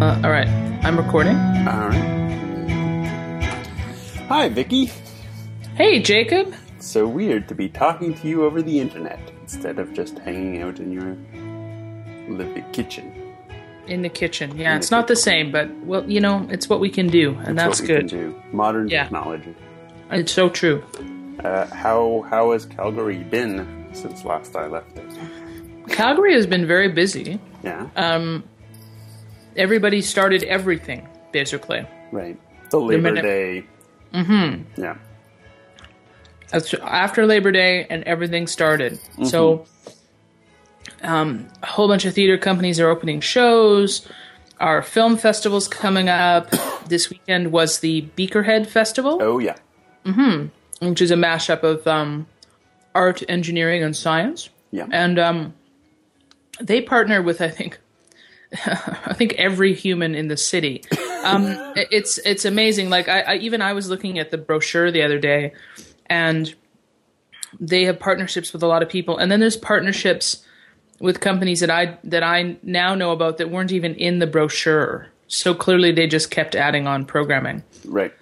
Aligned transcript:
Uh, 0.00 0.18
all 0.24 0.30
right, 0.30 0.48
I'm 0.82 0.96
recording. 0.96 1.36
All 1.36 1.88
right. 1.88 2.06
Hi, 4.28 4.48
Vicky. 4.48 4.90
Hey, 5.74 6.00
Jacob. 6.00 6.54
So 6.78 7.06
weird 7.06 7.48
to 7.48 7.54
be 7.54 7.68
talking 7.68 8.14
to 8.14 8.28
you 8.28 8.44
over 8.44 8.62
the 8.62 8.80
internet 8.80 9.20
instead 9.42 9.78
of 9.78 9.92
just 9.92 10.18
hanging 10.20 10.62
out 10.62 10.78
in 10.78 10.90
your 10.90 11.16
living 12.34 12.64
kitchen. 12.72 13.12
In 13.88 14.02
the 14.02 14.08
kitchen. 14.08 14.56
Yeah, 14.56 14.72
In 14.72 14.78
it's 14.78 14.88
the 14.88 14.96
not 14.96 15.08
the 15.08 15.16
same, 15.16 15.52
but 15.52 15.70
well, 15.84 16.08
you 16.10 16.20
know, 16.20 16.46
it's 16.50 16.68
what 16.68 16.80
we 16.80 16.88
can 16.88 17.08
do, 17.08 17.30
and 17.40 17.48
It's 17.50 17.56
that's 17.56 17.80
what 17.80 17.88
we 17.88 17.94
good. 17.94 18.08
Can 18.08 18.18
do. 18.30 18.42
Modern 18.52 18.88
Yeah. 18.88 19.02
technology. 19.04 19.54
It's 20.10 20.32
so 20.32 20.48
true. 20.48 20.82
Uh, 21.44 21.66
how 21.74 22.24
how 22.30 22.52
has 22.52 22.64
Calgary 22.66 23.18
been 23.18 23.86
since 23.92 24.24
last 24.24 24.56
I 24.56 24.66
left 24.66 24.96
it? 24.96 25.04
Calgary 25.88 26.34
has 26.34 26.46
been 26.46 26.66
very 26.66 26.88
busy. 26.88 27.38
Yeah. 27.62 27.86
Um, 27.96 28.44
everybody 29.56 30.02
started 30.02 30.42
everything 30.44 31.06
basically. 31.32 31.86
right. 32.12 32.38
The 32.70 32.78
Labor 32.80 33.14
Day. 33.20 33.64
Mm-hmm. 34.14 34.80
Yeah. 34.80 34.96
That's 36.50 36.72
after 36.74 37.26
Labor 37.26 37.52
Day, 37.52 37.86
and 37.88 38.02
everything 38.04 38.46
started. 38.46 38.98
So, 39.24 39.66
um, 41.02 41.48
a 41.62 41.66
whole 41.66 41.88
bunch 41.88 42.04
of 42.04 42.14
theater 42.14 42.38
companies 42.38 42.78
are 42.80 42.88
opening 42.88 43.20
shows. 43.20 44.06
Our 44.58 44.82
film 44.82 45.16
festival's 45.16 45.68
coming 45.68 46.08
up. 46.08 46.50
This 46.86 47.08
weekend 47.08 47.52
was 47.52 47.78
the 47.80 48.02
Beakerhead 48.16 48.66
Festival. 48.66 49.18
Oh 49.20 49.38
yeah. 49.38 49.56
Mm-hmm. 50.04 50.88
Which 50.88 51.00
is 51.00 51.10
a 51.12 51.16
mashup 51.16 51.62
of 51.62 51.86
um, 51.86 52.26
art, 52.94 53.22
engineering, 53.28 53.82
and 53.82 53.96
science. 53.96 54.48
Yeah. 54.72 54.86
And 54.90 55.18
um, 55.18 55.54
they 56.60 56.80
partner 56.80 57.22
with, 57.22 57.40
I 57.40 57.48
think, 57.48 57.78
I 58.66 59.14
think 59.14 59.34
every 59.34 59.74
human 59.74 60.14
in 60.14 60.28
the 60.28 60.36
city. 60.36 60.82
Um, 61.24 61.44
it's 61.76 62.18
it's 62.18 62.44
amazing. 62.44 62.90
Like 62.90 63.08
I, 63.08 63.20
I 63.20 63.34
even 63.36 63.62
I 63.62 63.72
was 63.72 63.88
looking 63.88 64.18
at 64.18 64.30
the 64.30 64.38
brochure 64.38 64.90
the 64.90 65.02
other 65.02 65.18
day, 65.18 65.52
and 66.06 66.54
they 67.58 67.84
have 67.84 67.98
partnerships 67.98 68.52
with 68.52 68.62
a 68.62 68.66
lot 68.66 68.82
of 68.82 68.88
people. 68.88 69.18
And 69.18 69.30
then 69.30 69.40
there's 69.40 69.56
partnerships 69.56 70.44
with 71.00 71.20
companies 71.20 71.60
that 71.60 71.70
I 71.70 71.98
that 72.04 72.22
I 72.22 72.56
now 72.62 72.94
know 72.94 73.12
about 73.12 73.38
that 73.38 73.50
weren't 73.50 73.72
even 73.72 73.94
in 73.94 74.18
the 74.18 74.26
brochure. 74.26 75.08
So 75.28 75.54
clearly, 75.54 75.92
they 75.92 76.06
just 76.06 76.30
kept 76.30 76.56
adding 76.56 76.88
on 76.88 77.04
programming 77.04 77.62
right. 77.84 78.12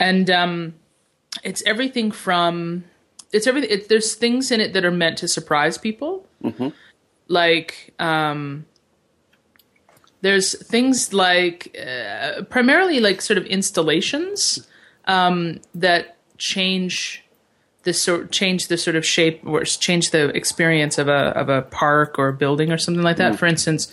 and 0.00 0.28
um, 0.30 0.74
it's 1.44 1.62
everything 1.64 2.10
from 2.10 2.84
it's 3.32 3.46
everything. 3.46 3.70
It, 3.70 3.88
there's 3.88 4.14
things 4.14 4.50
in 4.50 4.60
it 4.60 4.72
that 4.72 4.84
are 4.84 4.90
meant 4.90 5.18
to 5.18 5.28
surprise 5.28 5.78
people, 5.78 6.26
like 7.28 7.94
um, 8.00 8.66
there's 10.22 10.60
things 10.66 11.12
like 11.12 11.76
uh, 11.78 12.42
primarily 12.42 13.00
like 13.00 13.20
sort 13.22 13.38
of 13.38 13.44
installations 13.46 14.66
um, 15.06 15.60
that 15.74 16.16
change 16.38 17.24
the 17.82 17.94
sort 17.94 18.30
change 18.30 18.68
the 18.68 18.76
sort 18.76 18.96
of 18.96 19.06
shape 19.06 19.40
or 19.44 19.64
change 19.64 20.10
the 20.10 20.28
experience 20.36 20.98
of 20.98 21.08
a 21.08 21.32
of 21.36 21.48
a 21.48 21.62
park 21.62 22.18
or 22.18 22.28
a 22.28 22.32
building 22.32 22.70
or 22.70 22.78
something 22.78 23.02
like 23.02 23.16
that. 23.16 23.38
For 23.38 23.46
instance, 23.46 23.92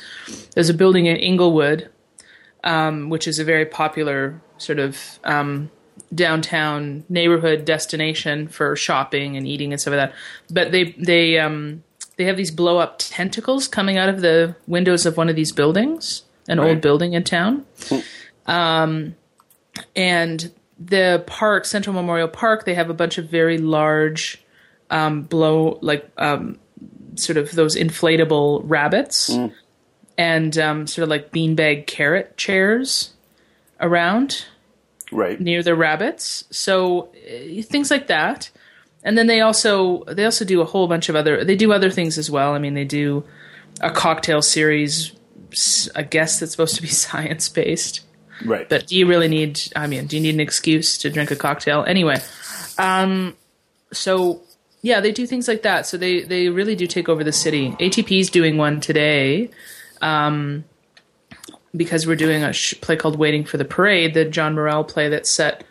there's 0.54 0.70
a 0.70 0.74
building 0.74 1.06
in 1.06 1.16
Inglewood, 1.16 1.90
um, 2.64 3.10
which 3.10 3.28
is 3.28 3.40
a 3.40 3.46
very 3.46 3.66
popular 3.66 4.42
sort 4.58 4.80
of 4.80 5.20
um, 5.24 5.72
downtown 6.14 7.06
neighborhood 7.08 7.64
destination 7.64 8.48
for 8.48 8.76
shopping 8.76 9.38
and 9.38 9.48
eating 9.48 9.72
and 9.72 9.80
stuff 9.80 9.94
like 9.94 10.10
that. 10.10 10.18
But 10.50 10.72
they 10.72 10.92
they 10.98 11.40
um, 11.40 11.84
they 12.18 12.26
have 12.26 12.38
these 12.38 12.52
blow 12.52 12.78
up 12.78 12.98
tentacles 13.00 13.68
coming 13.68 13.98
out 13.98 14.10
of 14.10 14.22
the 14.22 14.56
windows 14.68 15.06
of 15.06 15.18
one 15.18 15.30
of 15.30 15.36
these 15.36 15.52
buildings, 15.52 16.24
an 16.48 16.60
old 16.60 16.82
building 16.82 17.14
in 17.14 17.24
town. 17.24 17.66
Um, 18.46 19.16
and 19.96 20.52
the 20.80 21.24
park, 21.28 21.66
Central 21.66 21.94
Memorial 21.94 22.28
Park, 22.28 22.66
they 22.66 22.74
have 22.74 22.90
a 22.90 22.94
bunch 22.94 23.18
of 23.18 23.30
very 23.30 23.58
large 23.58 24.44
um, 24.90 25.24
blow 25.24 25.78
like 25.82 26.10
um, 26.18 26.60
sort 27.16 27.38
of 27.38 27.52
those 27.52 27.76
inflatable 27.76 28.62
rabbits 28.64 29.30
and 30.18 30.58
um, 30.58 30.88
sort 30.88 31.04
of 31.04 31.10
like 31.10 31.32
beanbag 31.32 31.88
carrot 31.88 32.38
chairs 32.38 33.14
around 33.80 34.46
Right. 35.12 35.40
near 35.40 35.62
the 35.64 35.76
rabbits. 35.76 36.44
So 36.52 37.10
uh, 37.16 37.62
things 37.64 37.90
like 37.92 38.08
that. 38.08 38.50
And 39.08 39.18
then 39.18 39.28
they 39.28 39.40
also 39.40 40.04
they 40.04 40.26
also 40.26 40.44
do 40.44 40.60
a 40.60 40.66
whole 40.66 40.86
bunch 40.90 41.08
of 41.08 41.16
other 41.16 41.46
they 41.46 41.56
do 41.56 41.72
other 41.72 41.90
things 41.90 42.18
as 42.18 42.30
well. 42.30 42.54
I 42.54 42.60
mean, 42.60 42.74
they 42.74 42.84
do 42.84 43.24
a 43.80 43.90
cocktail 43.90 44.42
series 44.42 45.14
I 45.96 46.04
guess 46.04 46.42
that's 46.42 46.52
supposed 46.52 46.76
to 46.76 46.82
be 46.82 46.88
science 47.06 47.48
based. 47.48 48.02
Right. 48.44 48.68
But 48.68 48.88
do 48.88 48.98
you 48.98 49.08
really 49.08 49.30
need 49.30 49.62
I 49.78 49.88
mean, 49.88 50.08
do 50.08 50.18
you 50.18 50.22
need 50.22 50.34
an 50.34 50.42
excuse 50.42 50.98
to 50.98 51.10
drink 51.10 51.32
a 51.32 51.38
cocktail? 51.38 51.86
Anyway, 51.88 52.18
um 52.78 53.38
so 53.94 54.42
yeah, 54.82 55.00
they 55.00 55.14
do 55.14 55.26
things 55.26 55.48
like 55.48 55.62
that. 55.62 55.88
So 55.88 55.96
they 55.96 56.24
they 56.24 56.50
really 56.50 56.76
do 56.76 56.86
take 56.86 57.08
over 57.08 57.24
the 57.24 57.32
city. 57.32 57.72
ATP's 57.80 58.30
doing 58.30 58.58
one 58.58 58.82
today. 58.82 59.50
Um 60.02 60.66
because 61.74 62.06
we're 62.06 62.18
doing 62.18 62.44
a 62.44 62.52
sh- 62.52 62.74
play 62.82 62.98
called 62.98 63.18
Waiting 63.18 63.46
for 63.46 63.56
the 63.56 63.64
Parade, 63.64 64.16
the 64.16 64.26
John 64.26 64.54
Murrell 64.56 64.84
play 64.84 65.08
that's 65.08 65.32
set 65.32 65.64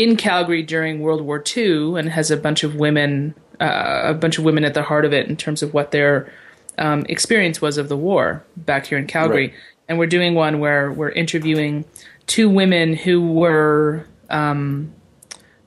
in 0.00 0.16
Calgary 0.16 0.62
during 0.62 1.00
World 1.00 1.20
War 1.20 1.42
II 1.56 1.98
and 1.98 2.08
has 2.08 2.30
a 2.30 2.36
bunch 2.36 2.64
of 2.64 2.74
women, 2.76 3.34
uh, 3.60 4.02
a 4.04 4.14
bunch 4.14 4.38
of 4.38 4.44
women 4.44 4.64
at 4.64 4.72
the 4.72 4.82
heart 4.82 5.04
of 5.04 5.12
it 5.12 5.28
in 5.28 5.36
terms 5.36 5.62
of 5.62 5.74
what 5.74 5.90
their 5.90 6.32
um, 6.78 7.04
experience 7.08 7.60
was 7.60 7.76
of 7.76 7.90
the 7.90 7.96
war 7.96 8.42
back 8.56 8.86
here 8.86 8.96
in 8.96 9.06
Calgary. 9.06 9.48
Right. 9.48 9.56
And 9.88 9.98
we're 9.98 10.06
doing 10.06 10.34
one 10.34 10.58
where 10.58 10.90
we're 10.90 11.10
interviewing 11.10 11.84
two 12.26 12.48
women 12.48 12.94
who 12.94 13.20
were 13.32 14.06
um, 14.30 14.94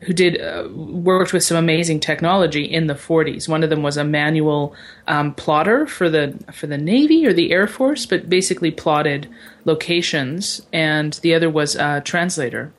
who 0.04 0.14
did 0.14 0.42
uh, 0.42 0.68
worked 0.74 1.32
with 1.32 1.44
some 1.44 1.58
amazing 1.58 2.00
technology 2.00 2.64
in 2.64 2.88
the 2.88 2.94
40s. 2.94 3.48
One 3.48 3.64
of 3.64 3.70
them 3.70 3.84
was 3.84 3.98
a 3.98 4.04
manual 4.04 4.76
um, 5.08 5.34
plotter 5.34 5.86
for 5.86 6.10
the 6.10 6.38
for 6.52 6.68
the 6.68 6.78
Navy 6.78 7.28
or 7.28 7.34
the 7.34 7.52
Air 7.52 7.68
Force, 7.68 8.06
but 8.06 8.30
basically 8.30 8.72
plotted 8.72 9.30
locations, 9.66 10.62
and 10.72 11.14
the 11.22 11.36
other 11.36 11.50
was 11.50 11.76
a 11.76 12.02
translator, 12.02 12.74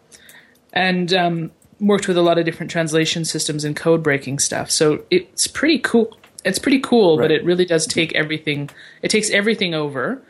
and 0.75 1.15
um, 1.15 1.51
worked 1.81 2.07
with 2.09 2.19
a 2.19 2.23
lot 2.23 2.37
of 2.37 2.45
different 2.45 2.71
translation 2.71 3.25
systems 3.25 3.65
and 3.65 3.75
code 3.75 4.03
breaking 4.03 4.41
stuff. 4.41 4.71
So 4.71 5.05
it's 5.11 5.47
pretty 5.47 5.79
cool. 5.79 6.19
It's 6.45 6.59
pretty 6.59 6.81
cool, 6.81 7.17
but 7.17 7.31
it 7.31 7.43
really 7.43 7.65
does 7.65 7.87
take 7.87 8.15
everything. 8.15 8.69
It 9.01 9.09
takes 9.09 9.31
everything 9.31 9.73
over, 9.73 10.23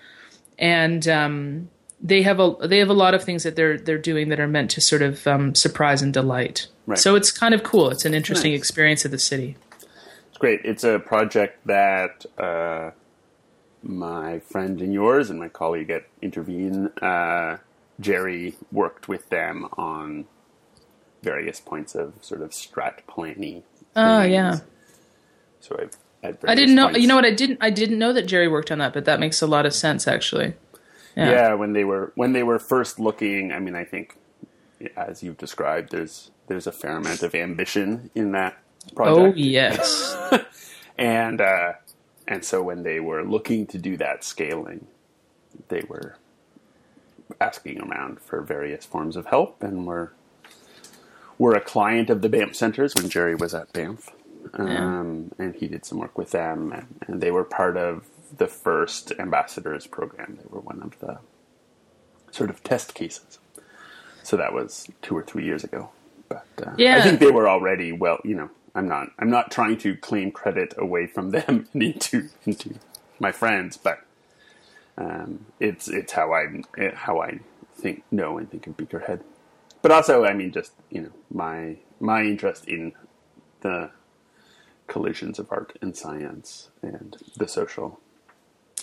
and 0.61 1.09
um, 1.09 1.69
they 2.01 2.23
have 2.23 2.39
a 2.39 2.55
they 2.63 2.79
have 2.79 2.89
a 2.89 2.95
lot 2.95 3.15
of 3.15 3.25
things 3.25 3.43
that 3.43 3.57
they're 3.57 3.79
they're 3.79 3.99
doing 3.99 4.29
that 4.29 4.39
are 4.39 4.47
meant 4.47 4.71
to 4.73 4.81
sort 4.81 5.03
of 5.03 5.27
um, 5.27 5.57
surprise 5.57 6.03
and 6.03 6.13
delight. 6.13 6.69
Right. 6.87 6.99
So 6.99 7.17
it's 7.17 7.33
kind 7.33 7.53
of 7.53 7.65
cool. 7.65 7.91
It's 7.91 8.05
an 8.05 8.15
interesting 8.15 8.53
Nice. 8.53 8.61
experience 8.61 9.05
of 9.05 9.11
the 9.11 9.19
city. 9.19 9.57
It's 10.29 10.39
great. 10.39 10.61
It's 10.65 10.85
a 10.85 11.01
project 11.01 11.67
that 11.67 12.27
uh, 12.39 12.93
my 13.83 14.39
friend 14.39 14.81
and 14.81 14.93
yours 14.93 15.31
and 15.31 15.41
my 15.41 15.49
colleague 15.49 15.91
at 15.91 16.05
Intervene, 16.23 16.89
uh, 17.03 17.57
Jerry, 17.99 18.55
worked 18.71 19.09
with 19.09 19.29
them 19.31 19.67
on 19.77 20.27
various 21.25 21.61
points 21.61 21.95
of 21.95 22.15
sort 22.21 22.43
of 22.43 22.51
strat 22.51 22.99
planning. 23.09 23.63
Oh 23.97 24.23
yeah, 24.23 24.59
So 25.61 25.77
I've 26.23 26.39
I 26.47 26.55
didn't 26.55 26.75
know. 26.75 26.87
various 26.87 27.03
You 27.03 27.09
know 27.09 27.17
what? 27.17 27.25
I 27.25 27.33
didn't. 27.33 27.59
I 27.61 27.71
didn't 27.71 27.99
know 27.99 28.13
that 28.13 28.23
Jerry 28.27 28.49
worked 28.49 28.71
on 28.71 28.79
that, 28.79 28.93
but 28.93 29.05
that 29.07 29.21
makes 29.21 29.43
a 29.43 29.47
lot 29.47 29.67
of 29.67 29.75
sense 29.75 30.07
actually. 30.09 30.55
Yeah. 31.17 31.55
when 31.55 31.73
they 31.73 31.85
were 31.85 32.13
when 32.15 32.33
they 32.33 32.43
were 32.43 32.59
first 32.59 32.99
looking. 32.99 33.53
I 33.53 33.59
mean, 33.59 33.75
I 33.75 33.85
think 33.85 34.17
as 34.97 35.23
you've 35.23 35.39
described, 35.39 35.91
there's 35.93 36.31
there's 36.49 36.67
a 36.67 36.73
fair 36.73 36.97
amount 36.97 37.23
of 37.23 37.35
ambition 37.35 38.11
in 38.15 38.33
that 38.33 38.57
project. 38.95 39.19
Oh 39.19 39.33
yes. 39.37 40.17
and 40.99 41.41
uh, 41.41 41.75
and 42.27 42.45
so 42.45 42.63
when 42.63 42.83
they 42.83 43.01
were 43.01 43.23
looking 43.23 43.67
to 43.69 43.79
do 43.79 43.97
that 43.99 44.25
scaling, 44.25 44.87
they 45.69 45.85
were 45.89 46.17
asking 47.41 47.81
around 47.81 48.21
for 48.21 48.41
various 48.43 48.85
forms 48.85 49.17
of 49.17 49.27
help, 49.27 49.63
and 49.63 49.87
were 49.87 50.13
were 51.39 51.55
a 51.55 51.61
client 51.61 52.11
of 52.11 52.23
the 52.23 52.29
Banff 52.29 52.55
Centre's 52.55 52.95
when 52.95 53.09
Jerry 53.09 53.35
was 53.35 53.55
at 53.55 53.73
Banff, 53.73 54.11
um, 54.55 55.33
and 55.39 55.55
he 55.55 55.67
did 55.69 55.85
some 55.85 55.99
work 55.99 56.17
with 56.19 56.31
them, 56.31 56.73
and, 56.73 57.01
and 57.07 57.21
they 57.21 57.31
were 57.31 57.45
part 57.45 57.77
of 57.77 58.07
the 58.37 58.47
first 58.47 59.13
ambassadors 59.19 59.87
program. 59.87 60.39
They 60.41 60.49
were 60.49 60.61
one 60.61 60.83
of 60.83 60.99
the 61.01 61.19
sort 62.31 62.51
of 62.51 62.63
test 62.63 62.95
cases. 62.95 63.39
So 64.23 64.37
that 64.37 64.53
was 64.53 64.89
two 65.03 65.17
or 65.17 65.23
three 65.23 65.45
years 65.45 65.65
ago. 65.65 65.91
But 66.29 66.47
uh, 66.65 66.73
Yeah. 66.77 66.97
I 66.99 67.03
think 67.03 67.21
they 67.21 67.31
were 67.31 67.49
already 67.49 67.93
well. 67.93 68.19
You 68.25 68.35
know, 68.37 68.51
I'm 68.75 68.89
not. 68.89 69.11
I'm 69.19 69.31
not 69.31 69.51
trying 69.51 69.79
to 69.79 69.97
claim 69.97 70.33
credit 70.33 70.75
away 70.79 71.07
from 71.07 71.31
them 71.31 71.69
and 71.75 71.83
into 71.83 72.29
into 72.47 72.75
my 73.21 73.33
friends, 73.33 73.77
but 73.77 74.01
um, 74.97 75.47
it's 75.61 75.89
it's 75.89 76.13
how 76.13 76.33
I 76.33 76.47
it, 76.77 76.95
how 76.95 77.21
I 77.21 77.41
think 77.77 78.03
know 78.11 78.39
and 78.39 78.51
think 78.51 78.67
of 78.67 78.77
Beakerhead. 78.77 79.21
But 79.85 79.93
also, 79.93 80.25
I 80.25 80.33
mean, 80.33 80.51
just 80.51 80.73
you 80.89 81.03
know, 81.03 81.11
my 81.31 81.77
my 82.01 82.23
interest 82.23 82.67
in 82.67 82.95
the 83.61 83.91
collisions 84.87 85.39
of 85.39 85.53
art 85.53 85.77
and 85.83 85.95
science 85.95 86.71
and 86.81 87.15
the 87.37 87.47
social. 87.47 88.01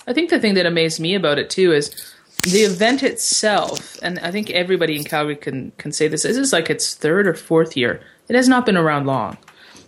I 0.06 0.14
think 0.14 0.30
the 0.30 0.40
thing 0.40 0.54
that 0.54 0.68
amazed 0.68 1.00
me 1.00 1.16
about 1.16 1.40
it 1.40 1.50
too 1.50 1.74
is 1.74 2.14
the 2.44 2.60
event 2.60 3.02
itself, 3.02 3.98
and 4.04 4.20
I 4.20 4.30
think 4.30 4.52
everybody 4.52 4.96
in 4.96 5.04
Calgary 5.04 5.38
can 5.38 5.72
can 5.80 5.92
say 5.92 6.08
this. 6.08 6.22
This 6.22 6.38
is 6.38 6.54
like 6.54 6.70
its 6.70 6.94
third 6.94 7.26
or 7.28 7.34
fourth 7.34 7.76
year. 7.76 8.00
It 8.30 8.36
has 8.36 8.48
not 8.48 8.68
been 8.68 8.78
around 8.78 9.08
long, 9.08 9.40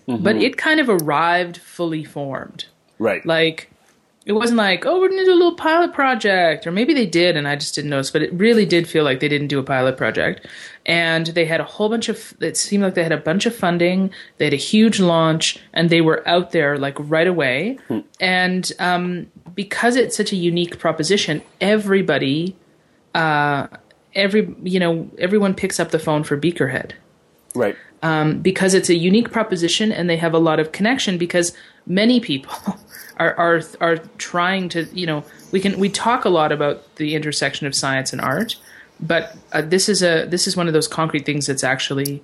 mm-hmm. 0.08 0.24
but 0.24 0.38
it 0.38 0.58
kind 0.58 0.80
of 0.80 0.90
arrived 0.90 1.58
fully 1.58 2.04
formed. 2.04 2.66
Right. 2.98 3.24
Like 3.24 3.70
it 4.26 4.32
wasn't 4.32 4.58
like, 4.58 4.86
oh, 4.86 5.00
we're 5.00 5.10
gonna 5.10 5.26
do 5.26 5.34
a 5.34 5.36
little 5.36 5.56
pilot 5.56 5.94
project, 5.94 6.66
or 6.66 6.72
maybe 6.72 6.94
they 6.94 7.06
did, 7.06 7.36
and 7.36 7.48
I 7.48 7.56
just 7.56 7.76
didn't 7.76 7.90
notice. 7.90 8.10
But 8.10 8.22
it 8.22 8.34
really 8.34 8.66
did 8.66 8.88
feel 8.88 9.04
like 9.04 9.20
they 9.20 9.28
didn't 9.28 9.48
do 9.48 9.60
a 9.60 9.64
pilot 9.64 9.98
project, 9.98 10.48
and 10.86 11.28
they 11.28 11.46
had 11.46 11.60
a 11.60 11.66
whole 11.66 11.90
bunch 11.90 12.08
of. 12.08 12.34
It 12.40 12.56
seemed 12.56 12.84
like 12.84 12.94
they 12.94 13.04
had 13.04 13.12
a 13.12 13.18
bunch 13.18 13.46
of 13.46 13.56
funding. 13.56 14.12
They 14.38 14.46
had 14.46 14.54
a 14.54 14.58
huge 14.58 15.00
launch, 15.00 15.60
and 15.74 15.90
they 15.90 16.02
were 16.02 16.28
out 16.28 16.52
there 16.52 16.78
like 16.78 16.96
right 17.00 17.28
away. 17.28 17.78
And 18.20 18.72
um, 18.80 19.28
because 19.54 19.96
it's 19.98 20.16
such 20.16 20.32
a 20.32 20.38
unique 20.38 20.80
proposition, 20.80 21.42
everybody, 21.60 22.56
uh, 23.14 23.68
every 24.16 24.56
you 24.64 24.80
know, 24.80 25.10
everyone 25.18 25.54
picks 25.54 25.80
up 25.80 25.92
the 25.92 26.00
phone 26.00 26.24
for 26.24 26.38
Beakerhead 26.38 26.94
right. 27.56 27.76
because 28.42 28.74
it's 28.74 28.90
a 28.90 28.96
unique 28.96 29.32
proposition 29.32 29.92
and 29.92 30.10
they 30.10 30.18
have 30.18 30.34
a 30.34 30.40
lot 30.40 30.60
of 30.60 30.72
connection 30.72 31.18
because 31.18 31.54
many 31.86 32.20
people 32.20 32.54
are 33.18 33.34
are 33.36 33.62
are 33.82 33.98
trying 34.18 34.70
to 34.70 34.84
you 34.94 35.06
know 35.06 35.24
we 35.52 35.60
can 35.60 35.78
we 35.80 35.90
talk 35.90 36.26
a 36.26 36.30
lot 36.30 36.52
about 36.52 36.96
the 36.96 37.16
intersection 37.16 37.68
of 37.68 37.76
science 37.76 38.12
and 38.12 38.22
art 38.22 38.56
but 39.00 39.36
uh, 39.52 39.62
this 39.62 39.90
is 39.90 40.02
a 40.04 40.26
this 40.26 40.48
is 40.48 40.56
one 40.58 40.68
of 40.68 40.74
those 40.74 40.88
concrete 40.88 41.26
things 41.26 41.46
that's 41.48 41.64
actually 41.64 42.22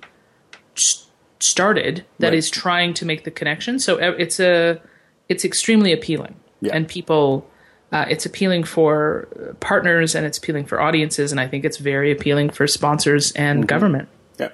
s- 0.76 1.06
started 1.38 2.04
that 2.18 2.34
is 2.34 2.46
Right. 2.48 2.52
trying 2.62 2.94
to 2.94 3.04
make 3.06 3.24
the 3.24 3.30
connection 3.30 3.78
so 3.78 3.96
it's 3.98 4.40
a 4.40 4.80
it's 5.28 5.44
extremely 5.44 5.92
appealing 5.92 6.34
Yeah. 6.60 6.74
and 6.74 6.88
people 6.88 7.46
uh, 7.92 8.04
it's 8.08 8.24
appealing 8.26 8.62
for 8.64 9.26
partners 9.60 10.14
and 10.14 10.24
it's 10.26 10.38
appealing 10.38 10.66
for 10.66 10.80
audiences 10.80 11.32
and 11.32 11.40
i 11.40 11.46
think 11.48 11.64
it's 11.64 11.78
very 11.78 12.10
appealing 12.12 12.50
for 12.50 12.66
sponsors 12.66 13.32
and 13.32 13.66
government 13.68 14.08
Yeah, 14.38 14.50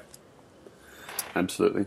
absolutely. 1.35 1.87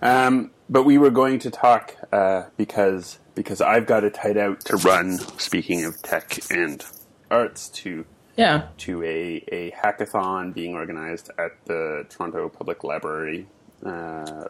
Um, 0.00 0.50
but 0.68 0.82
we 0.84 0.98
were 0.98 1.10
going 1.10 1.38
to 1.40 1.50
talk 1.50 1.94
uh, 2.12 2.44
because 2.56 3.18
because 3.34 3.60
I've 3.60 3.86
got 3.86 4.04
it 4.04 4.14
tied 4.14 4.36
out 4.36 4.60
to 4.66 4.76
run. 4.76 5.18
Speaking 5.38 5.84
of 5.84 6.02
tech 6.02 6.38
and 6.50 6.84
arts, 7.30 7.68
to 7.70 8.04
yeah 8.36 8.68
to 8.78 9.02
a, 9.02 9.44
a 9.48 9.70
hackathon 9.72 10.54
being 10.54 10.74
organized 10.74 11.30
at 11.38 11.64
the 11.66 12.06
Toronto 12.08 12.48
Public 12.48 12.84
Library, 12.84 13.46
uh, 13.84 14.44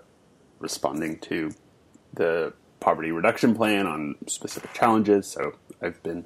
responding 0.58 1.18
to 1.20 1.52
the 2.14 2.52
poverty 2.80 3.12
reduction 3.12 3.54
plan 3.54 3.86
on 3.86 4.16
specific 4.26 4.72
challenges. 4.74 5.26
So 5.28 5.54
I've 5.80 6.02
been 6.02 6.24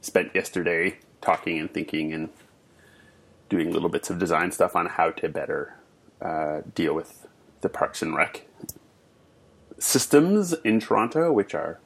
spent 0.00 0.34
yesterday 0.34 0.98
talking 1.20 1.58
and 1.58 1.72
thinking 1.72 2.12
and 2.12 2.28
doing 3.48 3.72
little 3.72 3.88
bits 3.88 4.10
of 4.10 4.18
design 4.18 4.52
stuff 4.52 4.76
on 4.76 4.86
how 4.86 5.10
to 5.10 5.28
better 5.28 5.74
uh, 6.20 6.60
deal 6.74 6.94
with 6.94 7.26
the 7.60 7.68
Parks 7.68 8.02
and 8.02 8.14
Rec 8.14 8.46
systems 9.78 10.52
in 10.52 10.80
Toronto, 10.80 11.32
which 11.32 11.54
are 11.54 11.80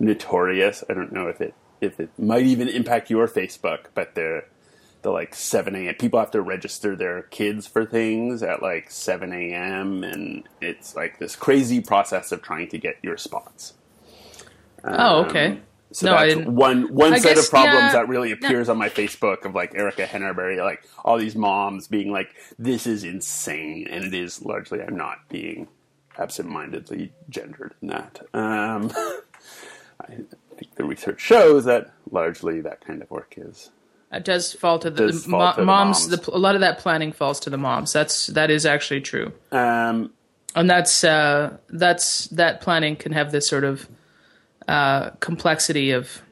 notorious. 0.00 0.84
I 0.90 0.94
don't 0.94 1.12
know 1.12 1.28
if 1.28 1.40
it 1.40 1.56
if 1.80 2.00
it 2.00 2.12
might 2.18 2.46
even 2.46 2.68
impact 2.68 3.10
your 3.10 3.28
Facebook, 3.28 3.86
but 3.94 4.14
they're 4.14 4.44
the 5.02 5.10
like 5.10 5.34
seven 5.34 5.76
a.m. 5.76 5.94
People 5.96 6.20
have 6.20 6.32
to 6.32 6.42
register 6.42 6.96
their 6.96 7.22
kids 7.24 7.66
for 7.66 7.86
things 7.86 8.42
at 8.42 8.62
like 8.62 8.90
seven 8.90 9.32
a.m. 9.32 10.04
and 10.04 10.48
it's 10.60 10.96
like 10.96 11.18
this 11.18 11.36
crazy 11.36 11.80
process 11.80 12.32
of 12.32 12.42
trying 12.42 12.68
to 12.70 12.78
get 12.78 12.96
your 13.02 13.16
spots. 13.18 13.74
oh 14.84 15.20
okay 15.24 15.60
So 15.92 16.06
No, 16.06 16.14
that's 16.14 16.36
one 16.36 16.94
one 16.94 17.14
I 17.14 17.18
set 17.18 17.36
guess, 17.36 17.38
of 17.38 17.48
problems 17.48 17.92
yeah, 17.92 17.92
that 17.94 18.08
really 18.08 18.32
appears 18.32 18.68
on 18.68 18.78
my 18.78 18.90
Facebook 18.90 19.44
of 19.46 19.54
like 19.54 19.74
Erica 19.74 20.06
Hennerberry, 20.06 20.58
like 20.62 20.82
all 21.04 21.18
these 21.18 21.36
moms 21.36 21.88
being 21.88 22.12
like, 22.12 22.34
"This 22.58 22.86
is 22.86 23.04
insane," 23.04 23.86
and 23.90 24.04
it 24.04 24.14
is 24.14 24.42
largely. 24.42 24.82
I'm 24.82 24.96
not 24.96 25.18
being 25.30 25.68
absent-mindedly 26.18 27.12
gendered 27.30 27.74
in 27.82 27.88
that. 27.88 28.20
Um, 28.34 28.92
I 30.08 30.14
think 30.56 30.74
the 30.74 30.84
research 30.84 31.20
shows 31.20 31.64
that 31.64 31.90
largely 32.10 32.60
that 32.62 32.80
kind 32.84 33.02
of 33.02 33.10
work 33.10 33.34
is 33.36 33.70
It 34.12 34.24
does 34.24 34.52
fall 34.52 34.78
to 34.80 34.90
the, 34.90 35.06
the 35.08 35.28
mo- 35.28 35.52
to 35.52 35.60
the 35.60 35.64
moms. 35.64 36.08
moms. 36.08 36.08
The, 36.08 36.34
a 36.34 36.38
lot 36.38 36.54
of 36.54 36.60
that 36.62 36.78
planning 36.78 37.12
falls 37.12 37.38
to 37.40 37.50
the 37.50 37.58
moms. 37.58 37.92
That's 37.92 38.26
that 38.28 38.50
is 38.50 38.64
actually 38.66 39.02
true, 39.02 39.32
um, 39.52 40.10
and 40.54 40.68
that's 40.68 41.04
uh, 41.04 41.56
that's 41.68 42.26
that 42.28 42.60
planning 42.60 42.96
can 42.96 43.12
have 43.12 43.30
this 43.32 43.46
sort 43.46 43.64
of 43.64 43.86
uh, 44.66 45.10
complexity 45.20 45.90
of 45.92 46.22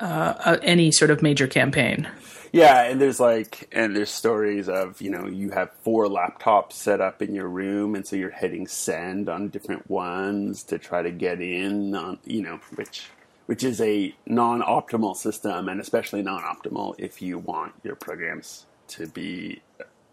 uh, 0.00 0.34
uh, 0.44 0.56
any 0.62 0.90
sort 0.92 1.10
of 1.10 1.20
major 1.22 1.46
campaign. 1.46 2.08
Yeah, 2.52 2.84
and 2.84 3.00
there's 3.00 3.20
like, 3.20 3.68
and 3.72 3.96
there's 3.96 4.10
stories 4.10 4.68
of 4.68 5.00
you 5.02 5.10
know 5.10 5.26
you 5.26 5.50
have 5.50 5.70
four 5.82 6.06
laptops 6.06 6.72
set 6.74 7.00
up 7.00 7.22
in 7.22 7.34
your 7.34 7.48
room, 7.48 7.94
and 7.94 8.06
so 8.06 8.16
you're 8.16 8.30
hitting 8.30 8.66
send 8.66 9.28
on 9.28 9.50
different 9.50 9.88
ones 9.90 10.64
to 10.64 10.78
try 10.78 11.02
to 11.02 11.10
get 11.12 11.40
in 11.40 11.94
on 11.94 12.18
you 12.24 12.42
know 12.42 12.60
which 12.76 13.12
which 13.46 13.64
is 13.64 13.80
a 13.80 14.14
non-optimal 14.26 15.16
system, 15.16 15.68
and 15.68 15.80
especially 15.80 16.22
non-optimal 16.22 16.94
if 16.98 17.22
you 17.22 17.38
want 17.38 17.74
your 17.84 17.96
programs 17.96 18.66
to 18.88 19.06
be 19.08 19.62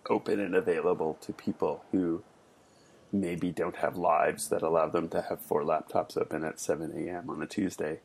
open 0.09 0.39
and 0.39 0.55
available 0.55 1.15
to 1.21 1.33
people 1.33 1.85
who 1.91 2.23
maybe 3.11 3.51
don't 3.51 3.77
have 3.77 3.97
lives 3.97 4.49
that 4.49 4.61
allow 4.63 4.89
them 4.89 5.09
to 5.09 5.21
have 5.23 5.41
four 5.41 5.63
laptops 5.63 6.17
open 6.17 6.43
at 6.43 6.59
7 6.59 6.91
a.m. 6.95 7.29
on 7.29 7.41
a 7.41 7.47
Tuesday 7.47 8.01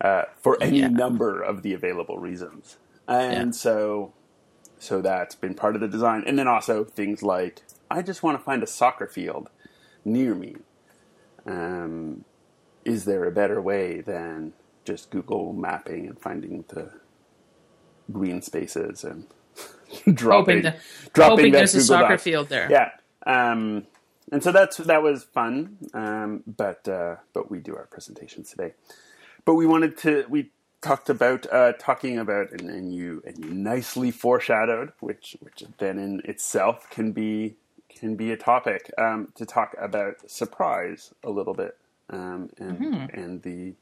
uh, 0.00 0.24
for 0.36 0.58
any 0.62 0.80
Yeah. 0.80 0.88
number 0.88 1.42
of 1.42 1.62
the 1.62 1.74
available 1.74 2.18
reasons. 2.18 2.78
And 3.08 3.54
so, 3.54 4.12
so 4.78 5.00
that's 5.00 5.34
been 5.34 5.54
part 5.54 5.74
of 5.74 5.80
the 5.80 5.88
design. 5.88 6.24
And 6.26 6.38
then 6.38 6.46
also 6.46 6.84
things 6.84 7.22
like, 7.22 7.62
I 7.90 8.02
just 8.02 8.22
want 8.22 8.38
to 8.38 8.44
find 8.44 8.62
a 8.62 8.66
soccer 8.66 9.06
field 9.06 9.48
near 10.04 10.34
me. 10.34 10.56
Um, 11.46 12.24
is 12.84 13.04
there 13.04 13.24
a 13.24 13.30
better 13.30 13.60
way 13.60 14.00
than 14.00 14.52
just 14.84 15.10
Google 15.10 15.52
mapping 15.52 16.06
and 16.06 16.18
finding 16.18 16.64
the 16.68 16.90
green 18.12 18.42
spaces 18.42 19.04
and 19.04 19.26
dropping, 20.16 20.58
Hoping, 20.58 20.62
the, 20.62 20.76
dropping 21.12 21.36
hoping 21.38 21.52
there's 21.52 21.74
a 21.74 21.82
soccer 21.82 22.10
Docs. 22.10 22.22
field 22.22 22.48
there. 22.48 22.70
Yeah. 22.70 22.90
Um, 23.26 23.86
and 24.30 24.42
so 24.42 24.52
that's 24.52 24.76
that 24.78 25.02
was 25.02 25.24
fun. 25.24 25.78
Um, 25.94 26.42
but 26.46 26.86
uh, 26.88 27.16
but 27.32 27.50
we 27.50 27.60
do 27.60 27.76
our 27.76 27.86
presentations 27.86 28.50
today. 28.50 28.74
But 29.44 29.54
we 29.54 29.66
wanted 29.66 29.96
to 29.98 30.26
we 30.28 30.50
talked 30.80 31.10
about 31.10 31.46
uh, 31.52 31.72
talking 31.78 32.18
about 32.18 32.52
and, 32.52 32.68
and 32.70 32.94
you 32.94 33.22
and 33.26 33.38
you 33.38 33.50
nicely 33.50 34.10
foreshadowed, 34.10 34.92
which 35.00 35.36
which 35.40 35.64
then 35.78 35.98
in 35.98 36.20
itself 36.24 36.88
can 36.90 37.12
be 37.12 37.56
can 37.88 38.14
be 38.14 38.30
a 38.30 38.36
topic 38.36 38.90
um, 38.98 39.32
to 39.34 39.44
talk 39.44 39.74
about 39.78 40.30
surprise 40.30 41.12
a 41.24 41.30
little 41.30 41.54
bit 41.54 41.76
um, 42.10 42.50
and 42.58 43.10
and 43.12 43.42
the 43.42 43.74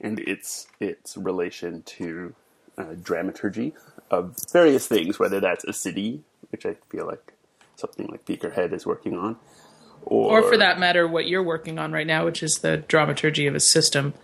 and 0.00 0.18
its 0.20 0.66
its 0.80 1.16
relation 1.16 1.82
to 1.82 2.34
uh, 2.78 2.94
dramaturgy 3.02 3.74
of 4.10 4.36
various 4.52 4.86
things, 4.86 5.18
whether 5.18 5.40
that's 5.40 5.64
a 5.64 5.72
city, 5.72 6.22
which 6.50 6.66
I 6.66 6.74
feel 6.90 7.06
like 7.06 7.32
something 7.76 8.06
like 8.06 8.24
Beakerhead 8.24 8.72
is 8.72 8.86
working 8.86 9.16
on, 9.16 9.36
or, 10.02 10.40
Or 10.40 10.42
for 10.50 10.56
that 10.56 10.78
matter, 10.78 11.06
what 11.06 11.26
you're 11.26 11.42
working 11.42 11.78
on 11.78 11.92
right 11.92 12.06
now, 12.06 12.24
which 12.24 12.42
is 12.42 12.58
the 12.58 12.76
dramaturgy 12.76 13.46
of 13.46 13.54
a 13.54 13.60
system 13.60 14.14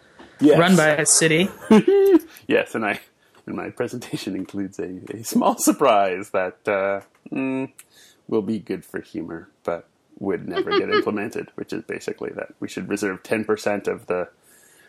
yes. 0.40 0.58
run 0.58 0.76
by 0.76 0.88
a 0.88 1.06
city. 1.06 1.48
yes, 2.46 2.74
and 2.74 2.84
I 2.84 3.00
and 3.46 3.56
my 3.56 3.70
presentation 3.70 4.36
includes 4.36 4.78
a, 4.78 5.00
a 5.12 5.24
small 5.24 5.56
surprise 5.58 6.30
that 6.30 6.58
uh, 6.68 7.00
mm, 7.32 7.70
will 8.28 8.42
be 8.42 8.58
good 8.58 8.84
for 8.84 9.00
humor, 9.00 9.48
but 9.64 9.86
would 10.18 10.48
never 10.48 10.70
get 10.78 10.90
implemented. 10.98 11.48
Which 11.54 11.72
is 11.72 11.84
basically 11.84 12.30
that 12.34 12.54
we 12.60 12.68
should 12.68 12.88
reserve 12.88 13.22
ten 13.22 13.44
percent 13.44 13.88
of 13.88 14.06
the 14.06 14.28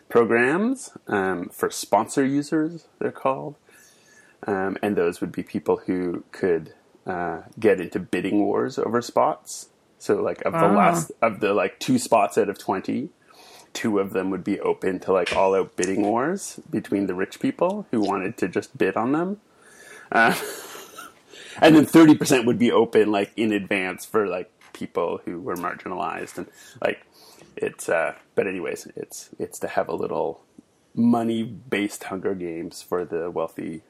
programs 0.08 0.90
um, 1.08 1.48
for 1.48 1.70
sponsor 1.70 2.24
users. 2.24 2.86
They're 2.98 3.10
called, 3.12 3.56
um, 4.46 4.76
and 4.82 4.96
those 4.96 5.20
would 5.20 5.32
be 5.32 5.42
people 5.42 5.78
who 5.86 6.24
could 6.32 6.74
uh, 7.06 7.42
get 7.58 7.80
into 7.80 7.98
bidding 7.98 8.44
wars 8.44 8.78
over 8.78 9.00
spots. 9.02 9.68
So, 9.98 10.20
like 10.20 10.42
of 10.44 10.52
the 10.52 10.58
Ah. 10.58 10.74
last 10.76 11.12
of 11.22 11.40
the 11.40 11.54
like 11.54 11.78
two 11.78 11.98
spots 11.98 12.36
out 12.36 12.48
of 12.48 12.58
twenty, 12.58 13.10
two 13.72 13.98
of 13.98 14.12
them 14.12 14.30
would 14.30 14.44
be 14.44 14.60
open 14.60 15.00
to 15.00 15.12
like 15.12 15.34
all 15.34 15.54
out 15.54 15.76
bidding 15.76 16.02
wars 16.02 16.60
between 16.70 17.06
the 17.06 17.14
rich 17.14 17.40
people 17.40 17.86
who 17.90 18.00
wanted 18.00 18.36
to 18.38 18.48
just 18.48 18.76
bid 18.76 18.96
on 18.96 19.12
them. 19.12 19.40
Uh, 20.10 20.34
and 21.60 21.76
then 21.76 21.86
30% 21.86 22.46
would 22.46 22.58
be 22.58 22.70
open 22.72 23.10
like 23.10 23.32
in 23.36 23.52
advance 23.52 24.04
for 24.04 24.26
like 24.26 24.50
people 24.72 25.20
who 25.24 25.40
were 25.40 25.56
marginalized 25.56 26.38
and 26.38 26.46
like 26.80 27.06
it's 27.56 27.88
uh 27.88 28.14
but 28.34 28.46
anyways 28.46 28.88
it's 28.96 29.30
it's 29.38 29.58
to 29.58 29.68
have 29.68 29.88
a 29.88 29.94
little 29.94 30.42
money 30.94 31.42
based 31.42 32.04
hunger 32.04 32.34
games 32.34 32.82
for 32.82 33.04
the 33.04 33.30
wealthy 33.30 33.82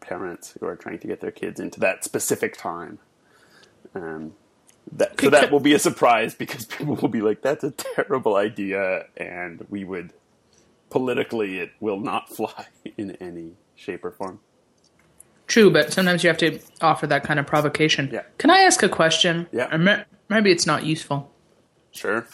parents 0.00 0.54
who 0.58 0.66
are 0.66 0.76
trying 0.76 0.98
to 0.98 1.06
get 1.06 1.20
their 1.20 1.30
kids 1.30 1.60
into 1.60 1.78
that 1.78 2.02
specific 2.02 2.56
time 2.56 2.98
um 3.94 4.32
that, 4.96 5.20
so 5.20 5.30
that 5.30 5.50
will 5.50 5.60
be 5.60 5.74
a 5.74 5.78
surprise 5.78 6.34
because 6.34 6.64
people 6.66 6.96
will 6.96 7.08
be 7.08 7.20
like, 7.20 7.42
"That's 7.42 7.64
a 7.64 7.70
terrible 7.70 8.36
idea," 8.36 9.06
and 9.16 9.66
we 9.70 9.84
would 9.84 10.12
politically, 10.90 11.58
it 11.58 11.70
will 11.80 12.00
not 12.00 12.28
fly 12.36 12.66
in 12.96 13.12
any 13.16 13.52
shape, 13.74 14.04
or 14.04 14.10
form. 14.10 14.40
True, 15.46 15.70
but 15.70 15.92
sometimes 15.92 16.22
you 16.24 16.28
have 16.28 16.38
to 16.38 16.58
offer 16.80 17.06
that 17.06 17.24
kind 17.24 17.38
of 17.40 17.46
provocation. 17.46 18.08
Yeah. 18.12 18.22
Can 18.38 18.50
I 18.50 18.60
ask 18.60 18.82
a 18.82 18.88
question? 18.88 19.46
Yeah. 19.52 19.76
Me- 19.76 20.04
Maybe 20.28 20.50
it's 20.50 20.66
not 20.66 20.84
useful. 20.86 21.30
Sure. 21.90 22.26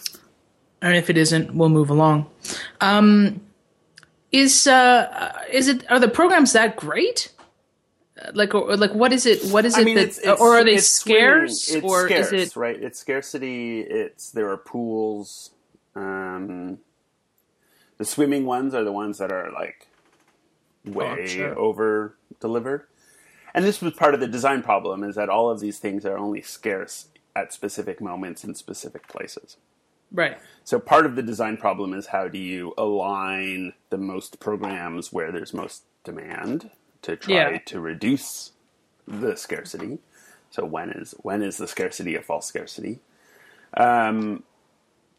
And 0.80 0.96
if 0.96 1.10
it 1.10 1.16
isn't, 1.18 1.54
we'll 1.54 1.68
move 1.70 1.90
along. 1.90 2.30
Um, 2.80 3.40
is 4.30 4.66
uh, 4.68 5.32
is 5.50 5.66
it 5.68 5.90
are 5.90 5.98
the 5.98 6.06
programs 6.08 6.52
that 6.52 6.76
great? 6.76 7.32
Like 8.34 8.54
or, 8.54 8.76
like 8.76 8.94
what 8.94 9.12
is 9.12 9.26
it? 9.26 9.44
What 9.52 9.64
is 9.64 9.76
it 9.78 9.84
that? 10.24 10.38
or 10.40 10.56
are 10.56 10.64
they 10.64 10.74
it's 10.76 10.88
scarce? 10.88 11.70
It's 11.70 11.84
or 11.84 12.06
scarce, 12.06 12.32
is 12.32 12.50
it? 12.50 12.56
right? 12.56 12.80
It's 12.80 12.98
scarcity. 12.98 13.80
It's 13.80 14.30
there 14.30 14.50
are 14.50 14.56
pools. 14.56 15.50
Um, 15.94 16.78
the 17.98 18.04
swimming 18.04 18.44
ones 18.44 18.74
are 18.74 18.84
the 18.84 18.92
ones 18.92 19.18
that 19.18 19.32
are 19.32 19.50
like 19.52 19.88
way 20.84 21.18
Oh, 21.22 21.26
sure. 21.26 21.58
over 21.58 22.16
delivered. 22.40 22.84
And 23.54 23.64
this 23.64 23.80
was 23.80 23.94
part 23.94 24.14
of 24.14 24.20
the 24.20 24.28
design 24.28 24.62
problem: 24.62 25.04
is 25.04 25.14
that 25.14 25.28
all 25.28 25.50
of 25.50 25.60
these 25.60 25.78
things 25.78 26.04
are 26.04 26.18
only 26.18 26.42
scarce 26.42 27.08
at 27.36 27.52
specific 27.52 28.00
moments 28.00 28.42
in 28.44 28.54
specific 28.54 29.06
places. 29.08 29.56
Right. 30.10 30.38
So 30.64 30.78
part 30.80 31.06
of 31.06 31.16
the 31.16 31.22
design 31.22 31.56
problem 31.56 31.92
is 31.94 32.06
how 32.06 32.28
do 32.28 32.38
you 32.38 32.74
align 32.78 33.74
the 33.90 33.98
most 33.98 34.40
programs 34.40 35.12
where 35.12 35.30
there's 35.30 35.52
most 35.54 35.82
demand 36.04 36.70
to 37.02 37.16
try 37.16 37.34
Yeah. 37.34 37.58
to 37.66 37.80
reduce 37.80 38.52
the 39.06 39.36
scarcity. 39.36 40.00
So 40.50 40.64
when 40.64 40.90
is 40.90 41.14
when 41.22 41.42
is 41.42 41.58
the 41.58 41.68
scarcity 41.68 42.16
a 42.16 42.22
false 42.22 42.46
scarcity? 42.46 43.00
Um, 43.76 44.44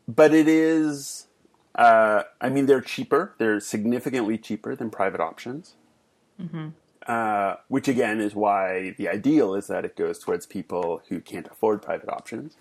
but 0.08 0.34
it 0.34 0.48
is. 0.48 1.28
Uh, 1.76 2.24
I 2.42 2.50
mean, 2.50 2.66
they're 2.68 2.82
cheaper. 2.82 3.36
They're 3.40 3.60
significantly 3.60 4.38
cheaper 4.38 4.76
than 4.76 4.90
private 4.92 5.22
options. 5.22 5.76
Uh, 7.08 7.56
which 7.70 7.88
again 7.88 8.22
is 8.22 8.36
why 8.36 8.96
the 8.98 9.10
ideal 9.10 9.56
is 9.56 9.68
that 9.68 9.86
it 9.86 9.96
goes 9.96 10.20
towards 10.20 10.46
people 10.46 11.02
who 11.10 11.22
can't 11.22 11.48
afford 11.48 11.82
private 11.82 12.10
options. 12.10 12.58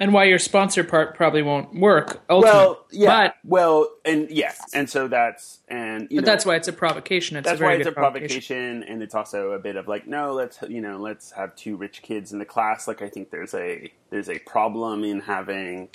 And 0.00 0.14
why 0.14 0.24
your 0.24 0.38
sponsor 0.38 0.82
part 0.82 1.14
probably 1.14 1.42
won't 1.42 1.74
work. 1.74 2.22
Ultimately. 2.30 2.58
Well, 2.58 2.86
yeah. 2.90 3.28
But, 3.28 3.34
well, 3.44 3.88
and 4.06 4.30
yes, 4.30 4.58
and 4.72 4.88
so 4.88 5.08
that's 5.08 5.60
and 5.68 6.08
you 6.10 6.16
but 6.16 6.24
know 6.24 6.32
that's 6.32 6.46
why 6.46 6.56
it's 6.56 6.68
a 6.68 6.72
provocation. 6.72 7.36
It's 7.36 7.44
that's 7.44 7.56
a 7.56 7.58
very 7.58 7.74
why 7.74 7.80
it's 7.80 7.86
a 7.86 7.92
provocation, 7.92 8.82
and 8.82 9.02
it's 9.02 9.14
also 9.14 9.52
a 9.52 9.58
bit 9.58 9.76
of 9.76 9.88
like, 9.88 10.06
no, 10.06 10.32
let's 10.32 10.58
you 10.68 10.80
know, 10.80 10.96
let's 10.96 11.32
have 11.32 11.54
two 11.54 11.76
rich 11.76 12.00
kids 12.00 12.32
in 12.32 12.38
the 12.38 12.46
class. 12.46 12.88
Like, 12.88 13.02
I 13.02 13.10
think 13.10 13.30
there's 13.30 13.52
a 13.52 13.92
there's 14.08 14.30
a 14.30 14.38
problem 14.38 15.04
in 15.04 15.20
having, 15.20 15.90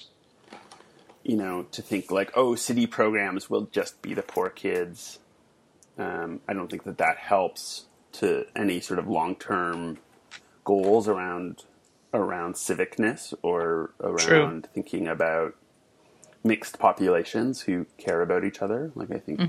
you 1.23 1.35
know, 1.35 1.63
to 1.71 1.81
think 1.81 2.11
like, 2.11 2.31
oh, 2.35 2.53
city 2.53 2.85
programs 2.85 3.49
will 3.49 3.67
just 3.71 4.03
be 4.03 4.13
the 4.13 4.21
poor 4.21 4.51
kids. 4.51 5.17
Um, 5.97 6.41
I 6.47 6.53
don't 6.53 6.69
think 6.69 6.83
that 6.83 6.99
that 6.99 7.17
helps 7.17 7.85
to 8.13 8.45
any 8.55 8.81
sort 8.81 8.99
of 8.99 9.07
long 9.07 9.35
term 9.35 9.97
goals 10.63 11.07
around 11.07 11.63
around 12.15 12.55
civicness 12.55 13.33
or 13.41 13.91
around 13.99 14.63
True. 14.63 14.71
thinking 14.73 15.07
about 15.07 15.55
mixed 16.43 16.79
populations 16.79 17.61
who 17.61 17.85
care 17.97 18.21
about 18.21 18.43
each 18.43 18.61
other. 18.61 18.91
Like 18.95 19.11
I 19.11 19.19
think 19.19 19.39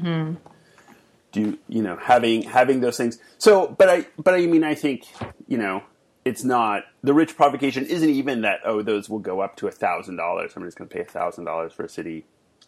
do 1.33 1.59
you 1.69 1.83
know 1.83 1.97
having 1.97 2.43
having 2.43 2.81
those 2.81 2.97
things. 2.97 3.19
So, 3.39 3.69
but 3.69 3.89
I 3.89 4.07
but 4.17 4.35
I 4.35 4.47
mean 4.47 4.65
I 4.65 4.75
think 4.75 5.05
you 5.47 5.59
know 5.59 5.83
it's 6.25 6.43
not 6.43 6.85
the 7.03 7.15
rich 7.15 7.37
provocation 7.37 7.85
isn't 7.85 8.09
even 8.09 8.41
that 8.41 8.61
oh 8.65 8.83
those 8.83 9.09
will 9.09 9.19
go 9.19 9.41
up 9.41 9.57
to 9.57 9.69
a 9.69 9.71
thousand 9.71 10.17
dollars. 10.17 10.55
Somebody's 10.55 10.75
going 10.75 10.89
to 10.89 10.95
pay 10.95 11.03
a 11.03 11.05
thousand 11.05 11.45
dollars 11.45 11.73
for 11.73 11.85
a 11.85 11.89
city 11.89 12.25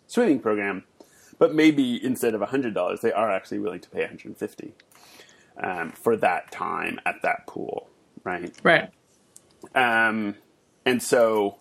swimming 0.07 0.38
program, 0.38 0.85
but 1.38 1.55
maybe 1.55 2.02
instead 2.05 2.35
of 2.35 2.43
a 2.43 2.47
hundred 2.47 2.75
dollars 2.75 3.00
they 3.00 3.12
are 3.12 3.31
actually 3.31 3.59
willing 3.59 3.81
to 3.81 3.88
pay 3.88 4.00
150 4.00 4.75
um, 5.62 5.90
for 5.93 6.17
that 6.17 6.52
time 6.52 7.00
at 7.07 7.23
that 7.23 7.47
pool, 7.47 7.88
right? 8.25 8.52
right. 8.62 8.90
Um, 9.74 10.36
and 10.84 11.02
so, 11.02 11.56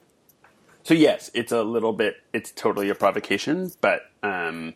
so 0.84 0.94
yes, 0.94 1.30
it's 1.34 1.52
a 1.52 1.64
little 1.64 1.94
bit, 1.94 2.18
it's 2.34 2.52
totally 2.52 2.90
a 2.90 2.96
provocation, 2.96 3.72
but, 3.82 4.04
um, 4.24 4.74